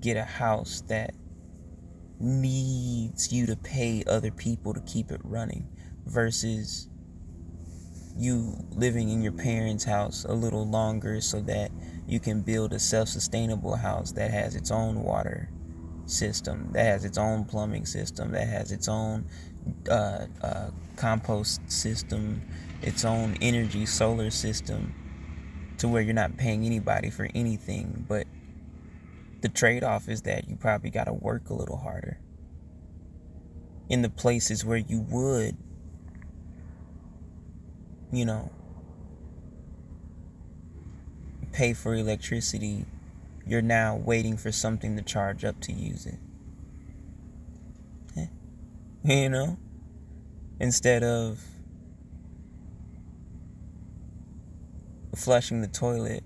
get 0.00 0.16
a 0.16 0.24
house 0.24 0.82
that 0.88 1.14
needs 2.18 3.32
you 3.32 3.46
to 3.46 3.56
pay 3.56 4.02
other 4.06 4.30
people 4.30 4.72
to 4.72 4.80
keep 4.82 5.10
it 5.10 5.20
running 5.24 5.68
versus 6.06 6.88
you 8.16 8.56
living 8.70 9.10
in 9.10 9.22
your 9.22 9.32
parents' 9.32 9.84
house 9.84 10.24
a 10.24 10.32
little 10.32 10.66
longer 10.66 11.20
so 11.20 11.40
that 11.40 11.70
you 12.06 12.18
can 12.18 12.40
build 12.40 12.72
a 12.72 12.78
self 12.78 13.08
sustainable 13.08 13.76
house 13.76 14.12
that 14.12 14.30
has 14.30 14.54
its 14.54 14.70
own 14.70 15.02
water 15.02 15.50
system, 16.06 16.70
that 16.72 16.84
has 16.84 17.04
its 17.04 17.18
own 17.18 17.44
plumbing 17.44 17.84
system, 17.84 18.30
that 18.32 18.48
has 18.48 18.72
its 18.72 18.88
own 18.88 19.26
uh, 19.90 20.26
uh, 20.42 20.70
compost 20.96 21.60
system, 21.70 22.40
its 22.80 23.04
own 23.04 23.36
energy 23.42 23.84
solar 23.84 24.30
system, 24.30 24.94
to 25.78 25.88
where 25.88 26.02
you're 26.02 26.14
not 26.14 26.36
paying 26.36 26.64
anybody 26.64 27.10
for 27.10 27.28
anything. 27.34 28.04
But 28.08 28.26
the 29.40 29.48
trade 29.48 29.84
off 29.84 30.08
is 30.08 30.22
that 30.22 30.48
you 30.48 30.56
probably 30.56 30.90
got 30.90 31.04
to 31.04 31.12
work 31.12 31.50
a 31.50 31.54
little 31.54 31.76
harder. 31.76 32.18
In 33.88 34.02
the 34.02 34.08
places 34.08 34.64
where 34.64 34.78
you 34.78 35.00
would, 35.10 35.56
you 38.12 38.24
know, 38.24 38.50
pay 41.52 41.72
for 41.72 41.94
electricity, 41.94 42.84
you're 43.46 43.62
now 43.62 43.96
waiting 43.96 44.36
for 44.36 44.50
something 44.50 44.96
to 44.96 45.02
charge 45.02 45.44
up 45.44 45.60
to 45.62 45.72
use 45.72 46.06
it. 46.06 46.18
You 49.04 49.28
know? 49.28 49.56
Instead 50.58 51.04
of 51.04 51.40
flushing 55.16 55.62
the 55.62 55.68
toilet, 55.68 56.22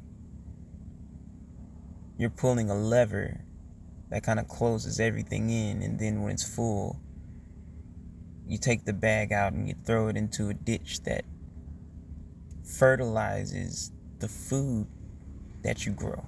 you're 2.18 2.28
pulling 2.28 2.68
a 2.68 2.74
lever 2.74 3.40
that 4.10 4.22
kind 4.22 4.40
of 4.40 4.48
closes 4.48 4.98
everything 4.98 5.48
in, 5.48 5.80
and 5.82 5.98
then 5.98 6.22
when 6.22 6.32
it's 6.32 6.42
full, 6.42 7.00
you 8.46 8.58
take 8.58 8.84
the 8.84 8.92
bag 8.92 9.32
out 9.32 9.52
and 9.52 9.68
you 9.68 9.74
throw 9.86 10.08
it 10.08 10.16
into 10.16 10.48
a 10.48 10.54
ditch 10.54 11.02
that 11.04 11.24
fertilizes 12.64 13.92
the 14.18 14.28
food 14.28 14.86
that 15.62 15.86
you 15.86 15.92
grow. 15.92 16.24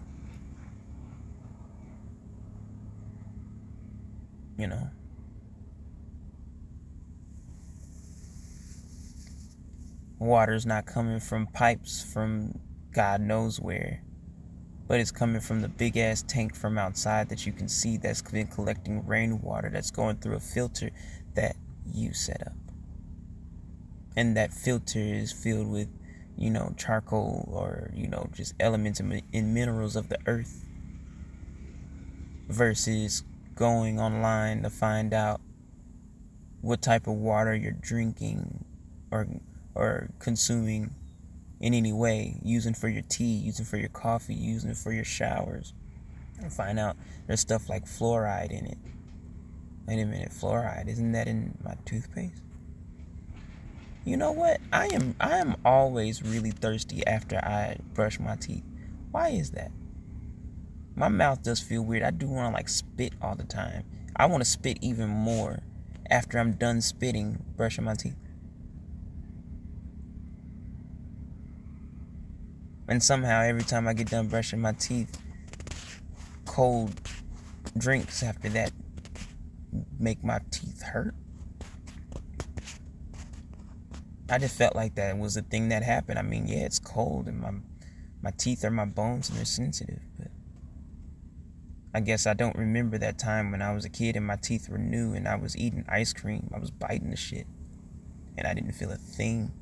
You 4.56 4.68
know? 4.68 4.90
Water's 10.22 10.66
not 10.66 10.86
coming 10.86 11.20
from 11.20 11.46
pipes 11.48 12.02
from 12.12 12.58
God 12.92 13.20
knows 13.20 13.60
where, 13.60 14.02
but 14.86 15.00
it's 15.00 15.10
coming 15.10 15.40
from 15.40 15.62
the 15.62 15.68
big 15.68 15.96
ass 15.96 16.22
tank 16.26 16.54
from 16.54 16.78
outside 16.78 17.28
that 17.28 17.46
you 17.46 17.52
can 17.52 17.68
see 17.68 17.96
that's 17.96 18.22
been 18.22 18.46
collecting 18.46 19.06
rainwater 19.06 19.70
that's 19.70 19.90
going 19.90 20.16
through 20.16 20.36
a 20.36 20.40
filter 20.40 20.90
that 21.34 21.56
you 21.86 22.12
set 22.12 22.46
up. 22.46 22.54
And 24.16 24.36
that 24.36 24.52
filter 24.52 25.00
is 25.00 25.32
filled 25.32 25.68
with 25.68 25.88
you 26.36 26.50
know, 26.50 26.74
charcoal 26.76 27.48
or, 27.52 27.90
you 27.94 28.08
know, 28.08 28.28
just 28.34 28.54
elements 28.58 29.00
in 29.00 29.54
minerals 29.54 29.96
of 29.96 30.08
the 30.08 30.18
earth 30.26 30.64
versus 32.48 33.22
going 33.54 34.00
online 34.00 34.62
to 34.62 34.70
find 34.70 35.12
out 35.12 35.40
what 36.60 36.80
type 36.80 37.06
of 37.06 37.14
water 37.14 37.54
you're 37.54 37.72
drinking 37.72 38.64
or 39.10 39.26
or 39.74 40.10
consuming 40.18 40.94
in 41.60 41.74
any 41.74 41.92
way, 41.92 42.38
using 42.42 42.74
for 42.74 42.88
your 42.88 43.02
tea, 43.02 43.24
using 43.34 43.64
for 43.64 43.76
your 43.76 43.88
coffee, 43.88 44.34
using 44.34 44.74
for 44.74 44.92
your 44.92 45.04
showers. 45.04 45.74
And 46.40 46.52
find 46.52 46.78
out 46.78 46.96
there's 47.26 47.40
stuff 47.40 47.68
like 47.68 47.86
fluoride 47.86 48.50
in 48.50 48.66
it. 48.66 48.78
Wait 49.86 50.00
a 50.00 50.04
minute, 50.04 50.30
fluoride, 50.30 50.88
isn't 50.88 51.12
that 51.12 51.28
in 51.28 51.56
my 51.64 51.74
toothpaste? 51.84 52.42
You 54.04 54.16
know 54.16 54.32
what? 54.32 54.60
I 54.72 54.88
am 54.88 55.14
I 55.20 55.38
am 55.38 55.56
always 55.64 56.22
really 56.22 56.50
thirsty 56.50 57.06
after 57.06 57.36
I 57.36 57.76
brush 57.94 58.18
my 58.18 58.34
teeth. 58.34 58.64
Why 59.12 59.28
is 59.28 59.52
that? 59.52 59.70
My 60.96 61.08
mouth 61.08 61.42
does 61.42 61.60
feel 61.60 61.82
weird. 61.82 62.02
I 62.02 62.10
do 62.10 62.26
want 62.26 62.52
to 62.52 62.56
like 62.56 62.68
spit 62.68 63.12
all 63.22 63.36
the 63.36 63.44
time. 63.44 63.84
I 64.16 64.26
want 64.26 64.42
to 64.42 64.48
spit 64.48 64.78
even 64.80 65.08
more 65.08 65.60
after 66.10 66.38
I'm 66.38 66.52
done 66.52 66.80
spitting, 66.80 67.44
brushing 67.56 67.84
my 67.84 67.94
teeth. 67.94 68.16
And 72.88 73.02
somehow 73.02 73.42
every 73.42 73.62
time 73.62 73.86
I 73.86 73.94
get 73.94 74.10
done 74.10 74.28
brushing 74.28 74.60
my 74.60 74.72
teeth, 74.72 75.20
cold 76.44 76.92
drinks 77.78 78.22
after 78.22 78.48
that 78.50 78.72
make 79.98 80.22
my 80.22 80.40
teeth 80.50 80.82
hurt. 80.82 81.14
I 84.28 84.38
just 84.38 84.56
felt 84.56 84.74
like 84.74 84.94
that 84.94 85.18
was 85.18 85.36
a 85.36 85.42
thing 85.42 85.68
that 85.68 85.82
happened. 85.82 86.18
I 86.18 86.22
mean, 86.22 86.46
yeah, 86.46 86.64
it's 86.64 86.78
cold 86.78 87.28
and 87.28 87.40
my 87.40 87.52
my 88.22 88.30
teeth 88.30 88.64
are 88.64 88.70
my 88.70 88.84
bones 88.84 89.28
and 89.28 89.36
they're 89.36 89.44
sensitive, 89.44 90.00
but 90.16 90.28
I 91.94 92.00
guess 92.00 92.26
I 92.26 92.34
don't 92.34 92.56
remember 92.56 92.96
that 92.98 93.18
time 93.18 93.50
when 93.50 93.60
I 93.60 93.74
was 93.74 93.84
a 93.84 93.90
kid 93.90 94.16
and 94.16 94.26
my 94.26 94.36
teeth 94.36 94.68
were 94.68 94.78
new 94.78 95.12
and 95.12 95.26
I 95.26 95.34
was 95.34 95.56
eating 95.56 95.84
ice 95.88 96.12
cream. 96.12 96.50
I 96.54 96.58
was 96.58 96.70
biting 96.70 97.10
the 97.10 97.16
shit 97.16 97.46
and 98.38 98.46
I 98.46 98.54
didn't 98.54 98.72
feel 98.72 98.90
a 98.92 98.96
thing. 98.96 99.52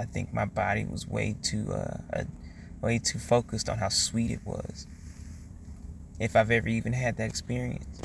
I 0.00 0.04
think 0.04 0.32
my 0.32 0.46
body 0.46 0.84
was 0.84 1.06
way 1.06 1.36
too 1.42 1.72
uh, 1.72 1.98
uh, 2.12 2.24
way 2.80 2.98
too 2.98 3.18
focused 3.18 3.68
on 3.68 3.78
how 3.78 3.88
sweet 3.88 4.30
it 4.30 4.40
was. 4.44 4.86
If 6.18 6.36
I've 6.36 6.50
ever 6.50 6.68
even 6.68 6.92
had 6.92 7.16
that 7.18 7.28
experience. 7.28 8.00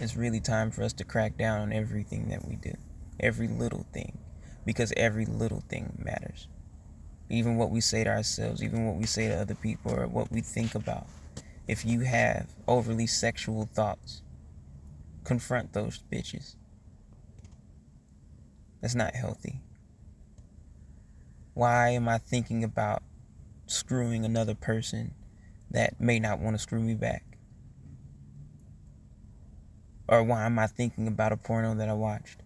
It's 0.00 0.16
really 0.16 0.40
time 0.40 0.70
for 0.70 0.84
us 0.84 0.92
to 0.94 1.04
crack 1.04 1.36
down 1.36 1.60
on 1.60 1.72
everything 1.72 2.28
that 2.28 2.46
we 2.46 2.54
do. 2.54 2.72
Every 3.18 3.48
little 3.48 3.84
thing. 3.92 4.18
Because 4.64 4.92
every 4.96 5.26
little 5.26 5.64
thing 5.68 5.98
matters 5.98 6.46
even 7.30 7.56
what 7.56 7.70
we 7.70 7.80
say 7.80 8.04
to 8.04 8.10
ourselves, 8.10 8.62
even 8.62 8.86
what 8.86 8.96
we 8.96 9.06
say 9.06 9.28
to 9.28 9.40
other 9.40 9.54
people, 9.54 9.92
or 9.92 10.06
what 10.06 10.32
we 10.32 10.40
think 10.40 10.74
about. 10.74 11.06
If 11.66 11.84
you 11.84 12.00
have 12.00 12.48
overly 12.66 13.06
sexual 13.06 13.68
thoughts, 13.74 14.22
confront 15.24 15.74
those 15.74 16.02
bitches. 16.10 16.56
That's 18.80 18.94
not 18.94 19.14
healthy. 19.14 19.60
Why 21.54 21.90
am 21.90 22.08
I 22.08 22.18
thinking 22.18 22.62
about 22.62 23.02
screwing 23.66 24.24
another 24.24 24.54
person 24.54 25.14
that 25.70 26.00
may 26.00 26.18
not 26.18 26.38
want 26.38 26.54
to 26.54 26.62
screw 26.62 26.80
me 26.80 26.94
back? 26.94 27.24
Or 30.08 30.22
why 30.22 30.46
am 30.46 30.58
I 30.58 30.66
thinking 30.66 31.06
about 31.06 31.32
a 31.32 31.36
porno 31.36 31.74
that 31.74 31.88
I 31.88 31.94
watched? 31.94 32.42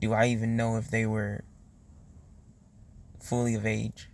Do 0.00 0.12
I 0.12 0.26
even 0.26 0.56
know 0.56 0.76
if 0.76 0.90
they 0.90 1.06
were 1.06 1.44
fully 3.22 3.54
of 3.54 3.64
age? 3.64 4.10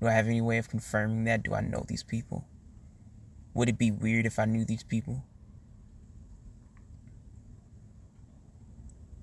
Do 0.00 0.08
I 0.08 0.12
have 0.12 0.26
any 0.26 0.40
way 0.40 0.58
of 0.58 0.68
confirming 0.68 1.24
that? 1.24 1.42
Do 1.42 1.54
I 1.54 1.60
know 1.60 1.84
these 1.86 2.02
people? 2.02 2.46
Would 3.54 3.68
it 3.68 3.78
be 3.78 3.90
weird 3.90 4.26
if 4.26 4.38
I 4.38 4.46
knew 4.46 4.64
these 4.64 4.82
people? 4.82 5.24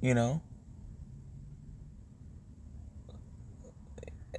You 0.01 0.13
know? 0.13 0.41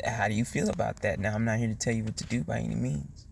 How 0.05 0.28
do 0.28 0.34
you 0.34 0.44
feel 0.44 0.68
about 0.68 1.03
that? 1.03 1.18
Now, 1.18 1.34
I'm 1.34 1.44
not 1.44 1.59
here 1.59 1.68
to 1.68 1.74
tell 1.74 1.92
you 1.92 2.05
what 2.05 2.16
to 2.18 2.24
do 2.24 2.44
by 2.44 2.59
any 2.59 2.74
means. 2.74 3.26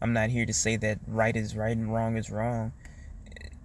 I'm 0.00 0.12
not 0.12 0.30
here 0.30 0.46
to 0.46 0.52
say 0.52 0.76
that 0.76 0.98
right 1.06 1.34
is 1.34 1.56
right 1.56 1.76
and 1.76 1.92
wrong 1.92 2.16
is 2.16 2.30
wrong. 2.30 2.72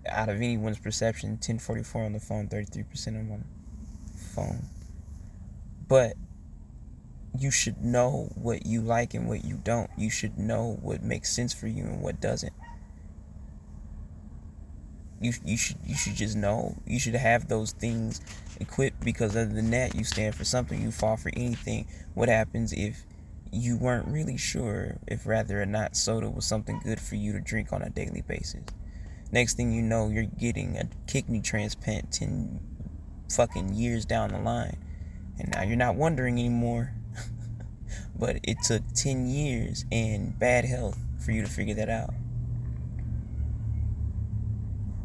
Out 0.08 0.30
of 0.30 0.38
anyone's 0.38 0.80
perception, 0.80 1.32
1044 1.32 2.04
on 2.04 2.14
the 2.14 2.20
phone, 2.20 2.48
33% 2.48 3.08
on 3.08 3.30
my 3.30 3.38
phone. 4.16 4.66
But 5.88 6.14
you 7.38 7.52
should 7.52 7.84
know 7.84 8.30
what 8.36 8.66
you 8.66 8.82
like 8.82 9.14
and 9.14 9.28
what 9.28 9.46
you 9.46 9.60
don't. 9.64 9.90
You 9.98 10.10
should 10.10 10.38
know 10.38 10.78
what 10.82 11.04
makes 11.04 11.32
sense 11.36 11.54
for 11.54 11.68
you 11.68 11.84
and 11.84 12.02
what 12.02 12.20
doesn't. 12.20 12.54
You, 15.22 15.34
you 15.46 15.56
should 15.56 15.78
you 15.86 15.96
should 15.96 16.16
just 16.16 16.36
know. 16.36 16.76
You 16.86 17.00
should 17.00 17.16
have 17.16 17.48
those 17.48 17.72
things 17.72 18.22
equipped 18.60 19.02
because 19.02 19.36
other 19.36 19.54
than 19.54 19.70
that 19.72 19.96
you 19.96 20.04
stand 20.04 20.36
for 20.36 20.44
something. 20.44 20.82
You 20.82 20.92
fall 20.92 21.18
for 21.18 21.32
anything. 21.36 21.88
What 22.14 22.30
happens 22.30 22.74
if 22.74 23.06
you 23.52 23.78
weren't 23.78 24.08
really 24.08 24.38
sure 24.38 24.98
if 25.08 25.26
rather 25.28 25.62
or 25.62 25.66
not 25.66 25.96
soda 25.96 26.30
was 26.30 26.46
something 26.46 26.80
good 26.84 27.00
for 27.00 27.16
you 27.16 27.34
to 27.34 27.40
drink 27.40 27.72
on 27.72 27.82
a 27.82 27.90
daily 27.90 28.24
basis? 28.28 28.64
Next 29.32 29.56
thing 29.56 29.72
you 29.72 29.82
know, 29.82 30.10
you're 30.10 30.24
getting 30.24 30.78
a 30.78 30.90
kidney 31.08 31.42
transplant 31.42 32.12
ten 32.12 32.60
fucking 33.30 33.74
years 33.74 34.06
down 34.06 34.30
the 34.30 34.40
line. 34.40 34.78
And 35.40 35.52
now 35.52 35.64
you're 35.64 35.78
not 35.78 35.96
wondering 35.96 36.40
anymore 36.40 36.94
but 38.16 38.38
it 38.44 38.58
took 38.64 38.82
10 38.94 39.28
years 39.28 39.86
and 39.92 40.38
bad 40.38 40.66
health 40.66 40.98
for 41.24 41.32
you 41.32 41.42
to 41.42 41.50
figure 41.50 41.76
that 41.76 41.90
out. 41.90 42.14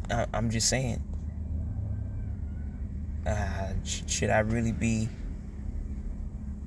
I, 0.09 0.25
am 0.33 0.49
just 0.49 0.69
saying. 0.69 1.03
Uh, 3.25 3.73
should 3.83 4.29
I 4.29 4.39
really 4.39 4.71
be? 4.71 5.09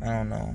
I 0.02 0.06
don't 0.06 0.28
know. 0.28 0.54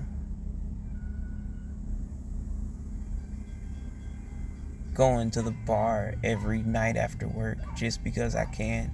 Going 4.94 5.32
to 5.32 5.42
the 5.42 5.52
bar 5.52 6.16
every 6.24 6.62
night 6.62 6.96
after 6.96 7.28
work 7.28 7.58
just 7.76 8.04
because 8.04 8.36
I 8.36 8.46
can. 8.46 8.92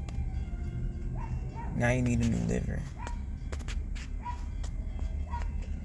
Now 1.75 1.91
you 1.91 2.01
need 2.01 2.21
a 2.21 2.27
new 2.27 2.47
liver. 2.47 2.81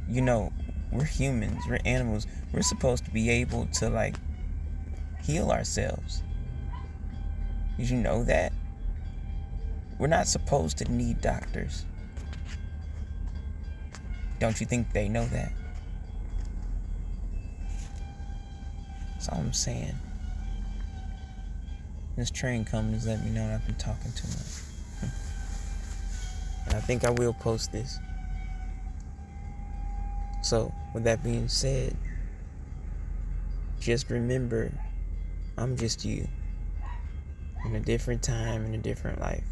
You 0.09 0.21
know, 0.21 0.53
we're 0.93 1.05
humans, 1.05 1.65
we're 1.69 1.81
animals. 1.85 2.27
We're 2.53 2.63
supposed 2.63 3.05
to 3.05 3.11
be 3.11 3.29
able 3.31 3.67
to 3.75 3.91
like 3.91 4.17
heal 5.23 5.51
ourselves. 5.51 6.23
Did 7.77 7.91
you 7.91 7.99
know 7.99 8.25
that? 8.25 8.53
We're 9.99 10.07
not 10.07 10.27
supposed 10.27 10.79
to 10.79 10.91
need 10.91 11.21
doctors. 11.21 11.85
Don't 14.39 14.61
you 14.61 14.67
think 14.67 14.93
they 14.93 15.09
know 15.09 15.25
that? 15.27 15.53
That's 19.13 19.29
all 19.29 19.39
I'm 19.39 19.53
saying. 19.53 19.95
This 22.17 22.31
train 22.31 22.65
coming 22.65 22.93
has 22.93 23.07
let 23.07 23.25
me 23.25 23.31
know 23.31 23.47
I've 23.47 23.67
been 23.67 23.75
talking 23.77 24.13
too 24.13 24.29
much. 24.29 25.11
and 26.67 26.75
I 26.75 26.81
think 26.81 27.05
I 27.05 27.11
will 27.11 27.35
post 27.35 27.73
this. 27.73 27.99
So, 30.43 30.73
with 30.95 31.05
that 31.05 31.23
being 31.23 31.49
said, 31.49 31.97
just 33.81 34.11
remember 34.11 34.73
I'm 35.59 35.77
just 35.77 36.05
you 36.05 36.29
in 37.67 37.75
a 37.75 37.81
different 37.81 38.23
time, 38.23 38.65
in 38.65 38.75
a 38.75 38.79
different 38.79 39.21
life. 39.21 39.45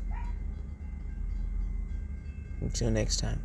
Until 2.60 2.90
next 2.90 3.18
time. 3.18 3.42